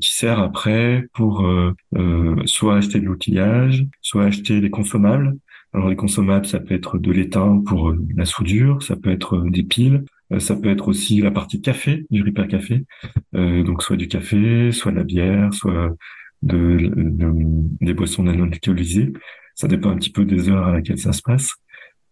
qui 0.00 0.12
sert 0.14 0.38
après 0.40 1.06
pour 1.14 1.46
euh, 1.46 1.72
euh, 1.96 2.36
soit 2.46 2.76
acheter 2.76 3.00
de 3.00 3.06
l'outillage, 3.06 3.86
soit 4.02 4.24
acheter 4.24 4.60
des 4.60 4.70
consommables. 4.70 5.36
Alors 5.72 5.88
les 5.88 5.96
consommables, 5.96 6.46
ça 6.46 6.60
peut 6.60 6.74
être 6.74 6.98
de 6.98 7.12
l'étain 7.12 7.62
pour 7.66 7.90
euh, 7.90 7.98
la 8.16 8.24
soudure, 8.24 8.82
ça 8.82 8.96
peut 8.96 9.10
être 9.10 9.36
euh, 9.36 9.50
des 9.50 9.62
piles, 9.62 10.04
euh, 10.32 10.40
ça 10.40 10.56
peut 10.56 10.68
être 10.70 10.88
aussi 10.88 11.20
la 11.20 11.30
partie 11.30 11.60
café 11.60 12.06
du 12.10 12.22
Repair 12.22 12.48
Café. 12.48 12.84
Donc 13.32 13.82
soit 13.82 13.96
du 13.96 14.08
café, 14.08 14.72
soit 14.72 14.92
de 14.92 14.96
la 14.96 15.04
bière, 15.04 15.52
soit 15.54 15.94
de, 16.42 16.76
de- 16.96 17.32
des 17.80 17.94
boissons 17.94 18.22
non 18.24 18.44
alcoolisées. 18.44 19.12
Ça 19.54 19.68
dépend 19.68 19.90
un 19.90 19.96
petit 19.96 20.10
peu 20.12 20.24
des 20.24 20.48
heures 20.48 20.66
à 20.66 20.72
laquelle 20.72 20.98
ça 20.98 21.12
se 21.12 21.22
passe. 21.22 21.50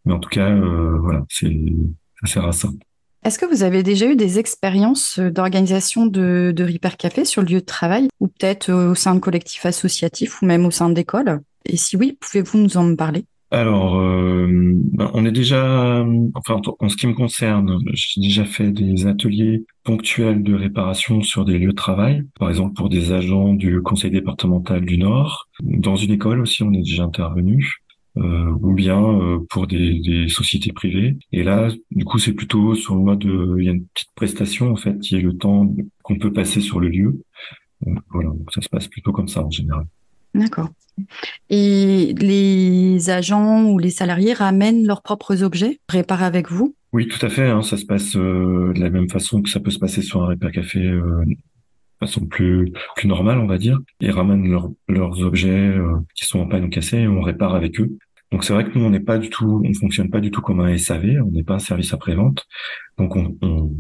Mais 0.05 0.13
en 0.13 0.19
tout 0.21 0.29
cas, 0.31 0.55
voilà, 0.57 1.25
c'est, 1.29 1.55
ça 2.23 2.27
sert 2.27 2.47
à 2.47 2.53
ça. 2.53 2.69
Est-ce 3.27 3.41
que 3.41 3.45
vous 3.45 3.65
avez 3.65 3.83
déjà 3.83 4.07
eu 4.07 4.15
des 4.15 4.39
expériences 4.39 5.19
euh, 5.19 5.33
d'organisation 5.33 6.07
de, 6.07 6.55
de 6.55 6.65
Café 6.97 7.25
sur 7.25 7.43
le 7.43 7.49
lieu 7.49 7.61
de 7.61 7.65
travail 7.65 8.07
ou 8.21 8.29
peut-être 8.29 8.71
euh, 8.71 8.93
au 8.93 8.95
sein 8.95 9.17
de 9.17 9.19
collectifs 9.19 9.67
associatifs 9.67 10.41
ou 10.41 10.47
même 10.47 10.65
au 10.65 10.71
sein 10.71 10.91
d'écoles? 10.91 11.41
Et 11.65 11.77
si 11.77 11.97
oui, 11.97 12.17
pouvez-vous 12.21 12.57
nous 12.57 12.77
en 12.77 12.95
parler? 12.95 13.25
Alors, 13.51 13.99
euh, 13.99 14.75
on 15.13 15.25
est 15.25 15.33
déjà, 15.33 16.05
enfin, 16.35 16.61
en, 16.65 16.77
en 16.79 16.89
ce 16.89 16.97
qui 16.97 17.09
me 17.09 17.15
concerne, 17.15 17.81
j'ai 17.95 18.21
déjà 18.21 18.45
fait 18.45 18.71
des 18.71 19.09
ateliers 19.09 19.65
ponctuels 19.83 20.45
de 20.45 20.55
réparation 20.55 21.21
sur 21.23 21.45
des 21.45 21.59
lieux 21.59 21.71
de 21.71 21.75
travail, 21.75 22.23
par 22.39 22.49
exemple 22.49 22.75
pour 22.75 22.89
des 22.89 23.11
agents 23.11 23.55
du 23.55 23.83
conseil 23.83 24.13
départemental 24.13 24.85
du 24.85 24.99
Nord. 24.99 25.49
Dans 25.63 25.97
une 25.97 26.13
école 26.13 26.41
aussi, 26.41 26.63
on 26.63 26.73
est 26.73 26.83
déjà 26.83 27.03
intervenu. 27.03 27.81
Euh, 28.19 28.51
ou 28.63 28.73
bien 28.73 28.99
euh, 28.99 29.41
pour 29.51 29.67
des, 29.67 30.01
des 30.01 30.27
sociétés 30.29 30.73
privées. 30.73 31.19
Et 31.33 31.43
là, 31.43 31.69
du 31.91 32.07
coup, 32.07 32.19
c'est 32.19 32.33
plutôt 32.33 32.75
sur 32.75 32.95
le 32.95 33.03
mode, 33.03 33.27
euh, 33.27 33.57
il 33.59 33.67
y 33.67 33.69
a 33.69 33.73
une 33.73 33.85
petite 33.85 34.09
prestation 34.15 34.71
en 34.71 34.77
fait, 34.77 34.99
qui 35.01 35.17
est 35.17 35.21
le 35.21 35.37
temps 35.37 35.71
qu'on 36.03 36.17
peut 36.17 36.33
passer 36.33 36.63
sur 36.63 36.81
le 36.81 36.89
lieu. 36.89 37.21
Euh, 37.87 37.91
voilà, 38.09 38.31
donc 38.31 38.51
ça 38.55 38.63
se 38.63 38.71
passe 38.71 38.89
plutôt 38.89 39.13
comme 39.13 39.29
ça 39.29 39.45
en 39.45 39.51
général. 39.51 39.85
D'accord. 40.35 40.71
Et 41.51 42.15
les 42.19 43.11
agents 43.11 43.65
ou 43.67 43.79
les 43.79 43.91
salariés 43.91 44.33
ramènent 44.33 44.87
leurs 44.87 45.03
propres 45.03 45.43
objets, 45.43 45.79
réparent 45.87 46.23
avec 46.23 46.51
vous? 46.51 46.75
Oui, 46.95 47.09
tout 47.09 47.25
à 47.25 47.29
fait. 47.29 47.51
hein, 47.51 47.61
ça 47.61 47.77
se 47.77 47.85
passe 47.85 48.17
euh, 48.17 48.73
de 48.75 48.81
la 48.81 48.89
même 48.89 49.11
façon 49.11 49.43
que 49.43 49.51
ça 49.51 49.61
peut 49.61 49.71
se 49.71 49.79
passer 49.79 50.01
sur 50.01 50.23
un 50.23 50.29
Repair 50.29 50.53
Café, 50.53 50.83
euh, 50.83 51.23
de 51.27 51.37
façon 52.01 52.25
plus 52.25 52.73
plus 52.97 53.09
normale, 53.09 53.39
on 53.41 53.47
va 53.47 53.59
dire. 53.59 53.79
Ils 54.01 54.11
ramènent 54.11 54.49
leurs 54.49 54.71
leurs 54.89 55.21
objets 55.21 55.69
euh, 55.69 55.97
qui 56.15 56.25
sont 56.25 56.41
en 56.41 56.47
panne 56.47 56.65
ou 56.65 56.71
cassés 56.71 57.01
et 57.01 57.09
on 57.09 57.21
répare 57.21 57.55
avec 57.55 57.79
eux. 57.79 57.99
Donc 58.33 58.45
c'est 58.45 58.53
vrai 58.53 58.65
que 58.65 58.77
nous 58.79 58.85
on 58.85 58.91
n'est 58.91 59.01
pas 59.01 59.19
du 59.19 59.31
tout, 59.31 59.63
on 59.65 59.75
fonctionne 59.75 60.11
pas 60.11 60.21
du 60.21 60.31
tout 60.31 60.41
comme 60.41 60.61
un 60.61 60.77
SAV, 60.77 61.21
on 61.25 61.31
n'est 61.31 61.45
pas 61.45 61.55
un 61.55 61.59
service 61.61 61.93
après-vente. 61.95 62.45
Donc 62.99 63.17
on, 63.17 63.37
on- 63.43 63.71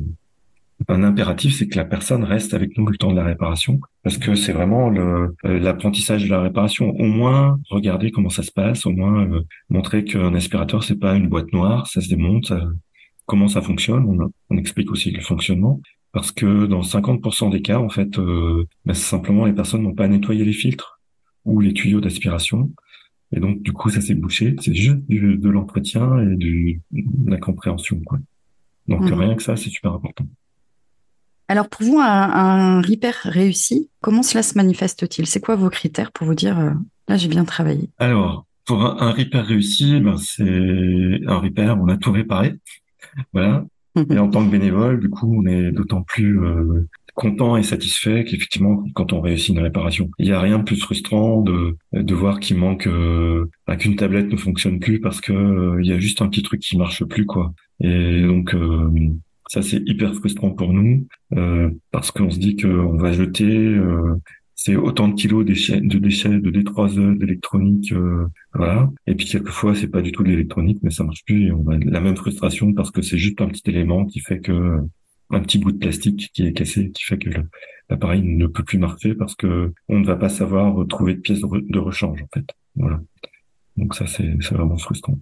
un 0.88 1.02
impératif, 1.04 1.54
c'est 1.56 1.68
que 1.68 1.76
la 1.78 1.86
personne 1.86 2.22
reste 2.22 2.52
avec 2.52 2.76
nous 2.76 2.86
le 2.86 2.98
temps 2.98 3.10
de 3.10 3.16
la 3.16 3.24
réparation, 3.24 3.80
parce 4.02 4.18
que 4.18 4.34
c'est 4.34 4.52
vraiment 4.52 4.92
euh, 4.94 5.28
l'apprentissage 5.42 6.24
de 6.24 6.28
la 6.30 6.42
réparation. 6.42 6.90
Au 6.90 7.04
moins 7.06 7.58
regarder 7.70 8.10
comment 8.10 8.28
ça 8.28 8.42
se 8.42 8.52
passe, 8.52 8.84
au 8.84 8.90
moins 8.92 9.26
euh, 9.26 9.40
montrer 9.70 10.04
qu'un 10.04 10.34
aspirateur 10.34 10.84
c'est 10.84 10.98
pas 10.98 11.16
une 11.16 11.28
boîte 11.28 11.50
noire, 11.54 11.86
ça 11.86 12.00
se 12.02 12.08
démonte, 12.10 12.46
ça- 12.46 12.68
comment 13.24 13.48
ça 13.48 13.62
fonctionne. 13.62 14.04
On, 14.04 14.30
on 14.50 14.58
explique 14.58 14.90
aussi 14.90 15.10
le 15.10 15.20
fonctionnement. 15.22 15.80
Parce 16.12 16.30
que 16.32 16.66
dans 16.66 16.82
50% 16.82 17.50
des 17.50 17.62
cas, 17.62 17.78
en 17.78 17.88
fait, 17.90 18.18
euh, 18.18 18.64
ben, 18.84 18.94
simplement 18.94 19.44
les 19.46 19.52
personnes 19.54 19.82
n'ont 19.82 19.94
pas 19.94 20.08
nettoyé 20.08 20.44
les 20.44 20.52
filtres 20.52 21.00
ou 21.44 21.60
les 21.60 21.72
tuyaux 21.72 22.00
d'aspiration. 22.00 22.70
Et 23.32 23.40
donc, 23.40 23.62
du 23.62 23.72
coup, 23.72 23.90
ça 23.90 24.00
s'est 24.00 24.14
bouché. 24.14 24.54
C'est 24.60 24.74
juste 24.74 24.98
du, 25.08 25.36
de 25.36 25.48
l'entretien 25.48 26.18
et 26.20 26.36
du, 26.36 26.80
de 26.92 27.30
la 27.30 27.38
compréhension, 27.38 28.00
quoi. 28.06 28.18
Donc, 28.88 29.02
Mhm. 29.02 29.14
rien 29.14 29.34
que 29.34 29.42
ça, 29.42 29.56
c'est 29.56 29.70
super 29.70 29.92
important. 29.92 30.26
Alors 31.48 31.68
pour 31.68 31.86
vous, 31.86 31.98
un, 32.00 32.04
un 32.04 32.80
repair 32.82 33.14
réussi, 33.22 33.88
comment 34.00 34.22
cela 34.24 34.42
se 34.42 34.56
manifeste-t-il? 34.56 35.26
C'est 35.26 35.40
quoi 35.40 35.54
vos 35.54 35.70
critères 35.70 36.10
pour 36.10 36.26
vous 36.26 36.34
dire, 36.34 36.58
euh, 36.58 36.70
là 37.08 37.16
j'ai 37.16 37.28
bien 37.28 37.44
travaillé? 37.44 37.88
Alors, 37.98 38.46
pour 38.64 38.84
un, 38.84 38.96
un 38.98 39.12
repair 39.12 39.46
réussi, 39.46 40.00
ben, 40.00 40.16
c'est 40.16 41.20
un 41.26 41.38
repair, 41.38 41.78
on 41.80 41.86
a 41.88 41.96
tout 41.96 42.10
réparé. 42.10 42.54
Voilà. 43.32 43.64
Et 44.10 44.18
en 44.18 44.28
tant 44.28 44.44
que 44.44 44.50
bénévole, 44.50 44.98
du 45.00 45.08
coup, 45.08 45.32
on 45.40 45.46
est 45.46 45.70
d'autant 45.72 46.02
plus 46.02 46.38
euh, 46.40 46.88
content 47.16 47.56
et 47.56 47.62
satisfait 47.62 48.24
qu'effectivement 48.24 48.84
quand 48.94 49.12
on 49.12 49.20
réussit 49.20 49.48
une 49.48 49.60
réparation. 49.60 50.10
Il 50.18 50.26
n'y 50.26 50.32
a 50.32 50.40
rien 50.40 50.58
de 50.58 50.64
plus 50.64 50.76
frustrant 50.76 51.40
de 51.40 51.76
de 51.92 52.14
voir 52.14 52.38
qu'il 52.38 52.58
manque 52.58 52.86
euh, 52.86 53.46
bah, 53.66 53.76
qu'une 53.76 53.96
tablette 53.96 54.30
ne 54.30 54.36
fonctionne 54.36 54.78
plus 54.78 55.00
parce 55.00 55.20
que 55.20 55.32
euh, 55.32 55.80
il 55.82 55.88
y 55.88 55.92
a 55.92 55.98
juste 55.98 56.22
un 56.22 56.28
petit 56.28 56.42
truc 56.42 56.60
qui 56.60 56.76
marche 56.76 57.04
plus 57.04 57.24
quoi. 57.24 57.54
Et 57.80 58.22
donc 58.22 58.54
euh, 58.54 58.90
ça 59.48 59.62
c'est 59.62 59.82
hyper 59.86 60.14
frustrant 60.14 60.50
pour 60.50 60.72
nous 60.72 61.06
parce 61.90 62.10
qu'on 62.10 62.30
se 62.30 62.38
dit 62.38 62.56
qu'on 62.56 62.96
va 62.98 63.12
jeter 63.12 63.80
c'est 64.58 64.74
autant 64.74 65.08
de 65.08 65.14
kilos 65.14 65.44
déchets, 65.44 65.80
de 65.80 65.98
déchets, 65.98 66.40
de 66.40 66.50
D3E, 66.50 67.18
d'électronique, 67.18 67.92
voilà. 68.54 68.90
Et 69.06 69.14
puis 69.14 69.26
quelquefois 69.26 69.74
c'est 69.74 69.88
pas 69.88 70.02
du 70.02 70.12
tout 70.12 70.22
de 70.22 70.28
l'électronique, 70.28 70.78
mais 70.82 70.90
ça 70.90 71.04
marche 71.04 71.24
plus 71.24 71.46
et 71.46 71.52
on 71.52 71.66
a 71.68 71.78
la 71.78 72.00
même 72.00 72.16
frustration 72.16 72.72
parce 72.74 72.90
que 72.90 73.02
c'est 73.02 73.18
juste 73.18 73.40
un 73.40 73.48
petit 73.48 73.62
élément 73.70 74.04
qui 74.04 74.20
fait 74.20 74.40
que 74.40 74.80
un 75.30 75.40
petit 75.40 75.58
bout 75.58 75.72
de 75.72 75.78
plastique 75.78 76.30
qui 76.32 76.46
est 76.46 76.52
cassé, 76.52 76.90
qui 76.92 77.04
fait 77.04 77.18
que 77.18 77.30
l'appareil 77.90 78.22
ne 78.22 78.46
peut 78.46 78.64
plus 78.64 78.78
marcher 78.78 79.14
parce 79.14 79.34
que 79.34 79.72
on 79.88 80.00
ne 80.00 80.06
va 80.06 80.16
pas 80.16 80.28
savoir 80.28 80.86
trouver 80.88 81.14
de 81.14 81.20
pièces 81.20 81.40
de 81.40 81.78
rechange 81.78 82.22
en 82.22 82.28
fait. 82.32 82.46
Voilà. 82.76 83.00
Donc 83.76 83.94
ça 83.94 84.06
c'est 84.06 84.36
vraiment 84.52 84.76
frustrant. 84.76 85.18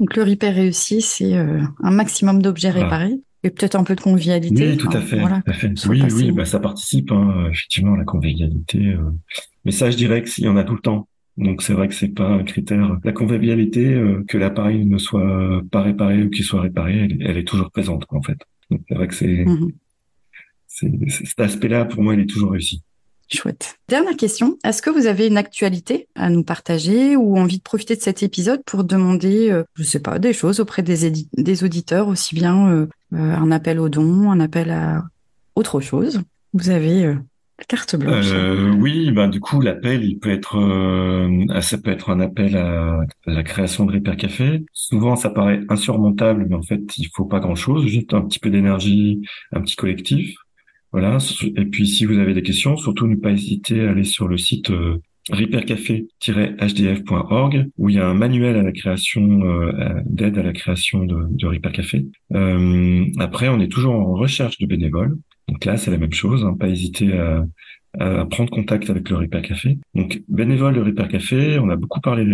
Donc 0.00 0.16
le 0.16 0.24
repair 0.24 0.54
réussi, 0.54 1.00
c'est 1.00 1.36
euh, 1.36 1.62
un 1.80 1.90
maximum 1.90 2.42
d'objets 2.42 2.70
réparés 2.70 3.20
et 3.44 3.50
peut-être 3.50 3.76
un 3.76 3.84
peu 3.84 3.94
de 3.94 4.00
convivialité. 4.00 4.70
Oui, 4.70 4.76
tout 4.76 4.90
à 4.92 5.00
fait. 5.00 5.22
Oui, 5.88 6.02
oui, 6.12 6.32
bah, 6.32 6.44
ça 6.44 6.60
participe 6.60 7.12
hein, 7.12 7.48
effectivement 7.50 7.94
à 7.94 7.98
la 7.98 8.04
convivialité. 8.04 8.78
Euh. 8.78 9.10
Mais 9.64 9.70
ça, 9.70 9.90
je 9.90 9.96
dirais 9.96 10.22
que 10.22 10.28
s'il 10.28 10.44
y 10.44 10.48
en 10.48 10.56
a 10.56 10.64
tout 10.64 10.74
le 10.74 10.80
temps. 10.80 11.08
Donc 11.36 11.62
c'est 11.62 11.72
vrai 11.72 11.88
que 11.88 11.94
c'est 11.94 12.08
pas 12.08 12.28
un 12.28 12.42
critère. 12.42 12.98
La 13.04 13.12
convivialité, 13.12 13.94
euh, 13.94 14.24
que 14.28 14.36
l'appareil 14.38 14.84
ne 14.84 14.98
soit 14.98 15.62
pas 15.70 15.82
réparé 15.82 16.24
ou 16.24 16.30
qu'il 16.30 16.44
soit 16.44 16.60
réparé, 16.60 17.08
elle, 17.20 17.38
est 17.38 17.46
toujours 17.46 17.70
présente 17.70 18.04
en 18.10 18.22
fait. 18.22 18.38
C'est 18.88 18.94
vrai 18.94 19.08
que 19.08 19.24
mhm. 19.24 19.72
c'est, 20.66 20.90
cet 21.24 21.40
aspect-là, 21.40 21.84
pour 21.84 22.02
moi, 22.02 22.14
il 22.14 22.20
est 22.20 22.26
toujours 22.26 22.52
réussi. 22.52 22.82
Chouette. 23.28 23.78
Dernière 23.88 24.16
question. 24.16 24.58
Est-ce 24.62 24.82
que 24.82 24.90
vous 24.90 25.06
avez 25.06 25.26
une 25.26 25.38
actualité 25.38 26.08
à 26.14 26.28
nous 26.28 26.44
partager 26.44 27.16
ou 27.16 27.38
envie 27.38 27.58
de 27.58 27.62
profiter 27.62 27.96
de 27.96 28.02
cet 28.02 28.22
épisode 28.22 28.62
pour 28.64 28.84
demander, 28.84 29.50
euh, 29.50 29.64
je 29.74 29.84
sais 29.84 30.00
pas, 30.00 30.18
des 30.18 30.34
choses 30.34 30.60
auprès 30.60 30.82
des, 30.82 31.10
des 31.10 31.64
auditeurs, 31.64 32.08
aussi 32.08 32.34
bien 32.34 32.68
euh, 32.68 32.86
euh, 33.14 33.16
un 33.16 33.50
appel 33.50 33.80
au 33.80 33.88
don, 33.88 34.30
un 34.30 34.40
appel 34.40 34.70
à 34.70 35.04
autre 35.54 35.80
chose? 35.80 36.20
Vous 36.52 36.68
avez 36.68 37.16
Carte 37.68 37.96
blanche. 37.96 38.30
Euh, 38.32 38.72
oui, 38.72 39.10
ben 39.12 39.28
du 39.28 39.40
coup 39.40 39.60
l'appel, 39.60 40.04
il 40.04 40.18
peut 40.18 40.30
être, 40.30 40.58
euh, 40.58 41.60
ça 41.60 41.78
peut 41.78 41.90
être 41.90 42.10
un 42.10 42.20
appel 42.20 42.56
à, 42.56 43.00
la 43.26 43.42
création 43.42 43.86
de 43.86 43.92
Repair 43.92 44.16
Café. 44.16 44.64
Souvent, 44.72 45.16
ça 45.16 45.30
paraît 45.30 45.60
insurmontable, 45.68 46.46
mais 46.48 46.56
en 46.56 46.62
fait, 46.62 46.80
il 46.98 47.08
faut 47.14 47.24
pas 47.24 47.40
grand-chose, 47.40 47.86
juste 47.86 48.14
un 48.14 48.22
petit 48.22 48.38
peu 48.38 48.50
d'énergie, 48.50 49.20
un 49.52 49.60
petit 49.60 49.76
collectif. 49.76 50.34
Voilà. 50.92 51.18
Et 51.56 51.64
puis, 51.66 51.86
si 51.86 52.04
vous 52.04 52.18
avez 52.18 52.34
des 52.34 52.42
questions, 52.42 52.76
surtout 52.76 53.06
ne 53.06 53.16
pas 53.16 53.30
hésiter 53.30 53.86
à 53.86 53.90
aller 53.90 54.04
sur 54.04 54.28
le 54.28 54.36
site 54.36 54.70
euh, 54.70 54.98
repaircafé-hdf.org 55.30 57.70
où 57.78 57.88
il 57.88 57.96
y 57.96 57.98
a 57.98 58.06
un 58.06 58.12
manuel 58.14 58.56
à 58.56 58.62
la 58.62 58.72
création 58.72 59.42
euh, 59.44 59.72
d'aide 60.04 60.36
à 60.38 60.42
la 60.42 60.52
création 60.52 61.04
de, 61.04 61.28
de 61.30 61.46
Repair 61.46 61.72
Café. 61.72 62.04
Euh, 62.34 63.06
après, 63.18 63.48
on 63.48 63.58
est 63.60 63.68
toujours 63.68 63.94
en 63.94 64.12
recherche 64.12 64.58
de 64.58 64.66
bénévoles. 64.66 65.16
Donc 65.52 65.66
là, 65.66 65.76
c'est 65.76 65.90
la 65.90 65.98
même 65.98 66.14
chose, 66.14 66.46
hein, 66.46 66.56
pas 66.58 66.68
hésiter 66.68 67.12
à, 67.12 67.44
à, 67.98 68.24
prendre 68.24 68.50
contact 68.50 68.88
avec 68.88 69.10
le 69.10 69.16
Repair 69.16 69.42
Café. 69.42 69.78
Donc 69.94 70.22
bénévoles 70.26 70.74
de 70.74 70.80
Repair 70.80 71.08
Café, 71.08 71.58
on 71.58 71.68
a 71.68 71.76
beaucoup 71.76 72.00
parlé 72.00 72.24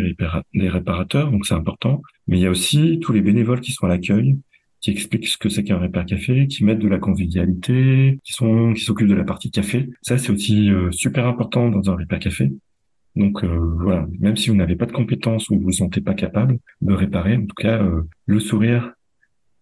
des, 0.55 0.69
réparateurs, 0.69 1.33
donc 1.33 1.45
c'est 1.47 1.55
important, 1.55 2.01
mais 2.29 2.39
il 2.39 2.43
y 2.43 2.47
a 2.47 2.51
aussi 2.51 3.01
tous 3.01 3.13
les 3.13 3.21
bénévoles 3.21 3.61
qui 3.61 3.73
sont 3.73 3.87
à 3.87 3.89
l'accueil, 3.89 4.39
qui 4.81 4.93
expliquent 4.93 5.27
ce 5.27 5.37
que 5.37 5.49
c'est 5.49 5.65
qu'un 5.65 5.79
Repair 5.79 6.07
Café, 6.07 6.47
qui 6.47 6.65
mettent 6.65 6.79
de 6.79 6.87
la 6.87 7.01
convivialité, 7.01 8.21
qui 8.23 8.33
sont 8.33 8.73
qui 8.73 8.85
s'occupent 8.85 9.09
de 9.09 9.15
la 9.15 9.25
partie 9.25 9.51
café. 9.51 9.89
Ça, 10.03 10.17
c'est 10.17 10.31
aussi 10.31 10.71
euh, 10.71 10.93
super 10.93 11.27
important 11.27 11.69
dans 11.71 11.91
un 11.91 11.97
Repair 11.97 12.21
Café. 12.21 12.53
Donc 13.17 13.43
euh, 13.43 13.75
voilà, 13.81 14.07
même 14.21 14.37
si 14.37 14.51
vous 14.51 14.55
n'avez 14.55 14.77
pas 14.77 14.87
de 14.87 14.93
compétences 14.93 15.51
ou 15.51 15.57
vous 15.57 15.63
vous 15.65 15.73
sentez 15.73 16.01
pas 16.01 16.15
capable 16.15 16.61
de 16.83 16.95
réparer, 16.95 17.37
en 17.37 17.47
tout 17.47 17.57
cas, 17.57 17.83
euh, 17.83 18.03
le 18.27 18.39
sourire, 18.39 18.93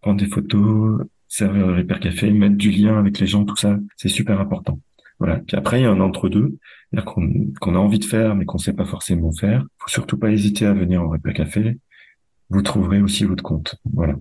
prendre 0.02 0.20
des 0.20 0.26
photos, 0.26 1.00
servir 1.28 1.66
le 1.66 1.74
Repair 1.74 2.00
Café, 2.00 2.30
mettre 2.30 2.56
du 2.56 2.70
lien 2.70 2.98
avec 2.98 3.18
les 3.18 3.26
gens, 3.26 3.44
tout 3.44 3.56
ça, 3.56 3.78
c'est 3.96 4.08
super 4.08 4.40
important. 4.40 4.78
Voilà. 5.18 5.40
Puis 5.46 5.56
après, 5.56 5.80
il 5.80 5.84
y 5.84 5.86
a 5.86 5.90
un 5.90 6.00
entre-deux, 6.00 6.58
qu'on 7.04 7.74
a 7.74 7.78
envie 7.78 7.98
de 7.98 8.04
faire, 8.04 8.34
mais 8.34 8.44
qu'on 8.44 8.58
sait 8.58 8.74
pas 8.74 8.84
forcément 8.84 9.32
faire. 9.32 9.64
Faut 9.78 9.88
surtout 9.88 10.18
pas 10.18 10.30
hésiter 10.30 10.66
à 10.66 10.72
venir 10.72 11.02
au 11.02 11.08
Repair 11.08 11.34
Café. 11.34 11.78
Vous 12.50 12.62
trouverez 12.62 13.00
aussi 13.00 13.24
votre 13.24 13.42
compte. 13.42 13.76
Voilà. 13.92 14.14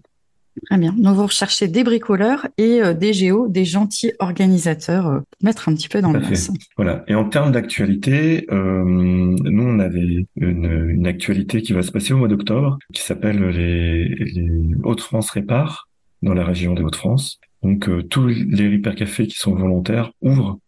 Très 0.67 0.77
bien. 0.77 0.93
Donc, 0.97 1.15
vous 1.15 1.23
recherchez 1.23 1.67
des 1.67 1.83
bricoleurs 1.83 2.47
et 2.57 2.81
euh, 2.81 2.93
des 2.93 3.11
géos, 3.11 3.49
des 3.49 3.65
gentils 3.65 4.13
organisateurs, 4.19 5.07
euh, 5.07 5.19
mettre 5.43 5.67
un 5.67 5.75
petit 5.75 5.89
peu 5.89 6.01
dans 6.01 6.13
le 6.13 6.21
Voilà. 6.77 7.03
Et 7.07 7.15
en 7.15 7.27
termes 7.27 7.51
d'actualité, 7.51 8.45
euh, 8.51 8.83
nous, 8.85 9.63
on 9.63 9.79
avait 9.79 10.25
une, 10.37 10.89
une, 10.89 11.07
actualité 11.07 11.61
qui 11.61 11.73
va 11.73 11.83
se 11.83 11.91
passer 11.91 12.13
au 12.13 12.17
mois 12.17 12.29
d'octobre, 12.29 12.79
qui 12.93 13.01
s'appelle 13.01 13.43
les, 13.49 14.07
les 14.07 14.49
Haute-France 14.83 15.29
Répare 15.31 15.89
dans 16.21 16.33
la 16.33 16.43
région 16.43 16.73
des 16.73 16.81
Hauts-de-France. 16.81 17.39
Donc 17.65 17.89
euh, 17.89 18.03
tous 18.03 18.27
les 18.27 18.69
Repair 18.69 18.95
Cafés 18.95 19.27
qui 19.27 19.37
sont 19.37 19.55
volontaires 19.55 20.11
ouvrent 20.21 20.59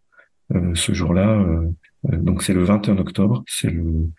euh, 0.56 0.74
ce 0.74 0.94
jour-là. 0.94 1.40
Euh, 1.40 1.72
donc 2.04 2.42
c'est 2.42 2.54
le 2.54 2.64
21 2.64 2.98
octobre, 2.98 3.44
c'est 3.48 3.70
le 3.70 4.10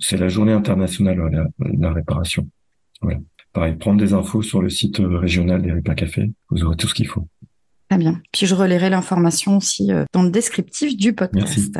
c'est 0.00 0.16
la 0.16 0.28
journée 0.28 0.52
internationale 0.52 1.16
de 1.58 1.74
la, 1.80 1.92
réparation. 1.92 2.48
Voilà. 3.00 3.18
Pareil, 3.52 3.74
prendre 3.74 3.98
des 3.98 4.14
infos 4.14 4.42
sur 4.42 4.62
le 4.62 4.70
site 4.70 4.98
régional 5.00 5.60
des 5.60 5.72
Repair 5.72 5.94
Cafés, 5.94 6.32
vous 6.50 6.64
aurez 6.64 6.76
tout 6.76 6.88
ce 6.88 6.94
qu'il 6.94 7.08
faut. 7.08 7.26
Très 7.90 7.98
bien. 7.98 8.22
Puis 8.32 8.46
je 8.46 8.54
relayerai 8.54 8.88
l'information 8.88 9.58
aussi 9.58 9.90
dans 10.12 10.22
le 10.22 10.30
descriptif 10.30 10.96
du 10.96 11.12
podcast. 11.12 11.46
Merci. 11.46 11.70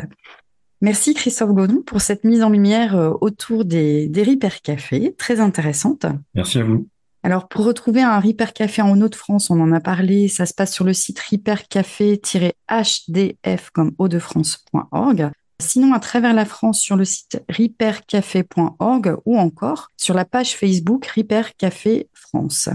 Merci 0.81 1.13
Christophe 1.13 1.53
Godon 1.53 1.81
pour 1.81 2.01
cette 2.01 2.25
mise 2.25 2.43
en 2.43 2.49
lumière 2.49 3.15
autour 3.21 3.65
des, 3.65 4.07
des 4.07 4.37
Cafés, 4.63 5.15
très 5.17 5.39
intéressante. 5.39 6.05
Merci 6.35 6.59
à 6.59 6.63
vous. 6.63 6.87
Alors, 7.25 7.47
pour 7.47 7.63
retrouver 7.63 8.01
un 8.01 8.19
Repair 8.19 8.51
Café 8.51 8.81
en 8.81 8.99
Hauts-de-France, 8.99 9.49
on 9.49 9.61
en 9.61 9.71
a 9.71 9.79
parlé, 9.79 10.27
ça 10.27 10.45
se 10.45 10.53
passe 10.53 10.73
sur 10.73 10.83
le 10.83 10.91
site 10.91 11.19
repaircafé-hdf 11.19 13.69
comme 13.71 13.93
haut-de-france.org. 13.97 15.31
Sinon, 15.61 15.93
à 15.93 16.01
travers 16.01 16.33
la 16.33 16.43
France, 16.43 16.81
sur 16.81 16.97
le 16.97 17.05
site 17.05 17.41
repaircafé.org 17.49 19.15
ou 19.25 19.37
encore 19.37 19.87
sur 19.95 20.13
la 20.13 20.25
page 20.25 20.57
Facebook 20.57 21.05
Repair 21.15 21.55
Café 21.55 22.09
France. 22.11 22.67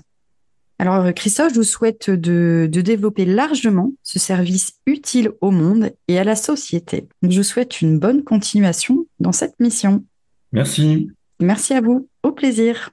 Alors, 0.79 1.13
Christophe, 1.13 1.53
je 1.53 1.59
vous 1.59 1.65
souhaite 1.65 2.09
de, 2.09 2.67
de, 2.71 2.81
développer 2.81 3.27
largement 3.27 3.93
ce 4.03 4.19
service 4.19 4.79
utile 4.87 5.33
au 5.43 5.51
monde 5.51 5.93
et 6.07 6.19
à 6.19 6.25
la 6.25 6.37
société. 6.37 7.07
Je 7.23 7.37
vous 7.37 7.43
souhaite 7.43 7.83
une 7.83 7.99
bonne 7.99 8.25
continuation 8.25 9.05
dans 9.21 9.33
cette 9.33 9.61
mission. 9.61 10.07
Merci. 10.53 11.11
Merci 11.41 11.75
à 11.75 11.83
vous. 11.83 12.09
Au 12.23 12.33
plaisir. 12.33 12.93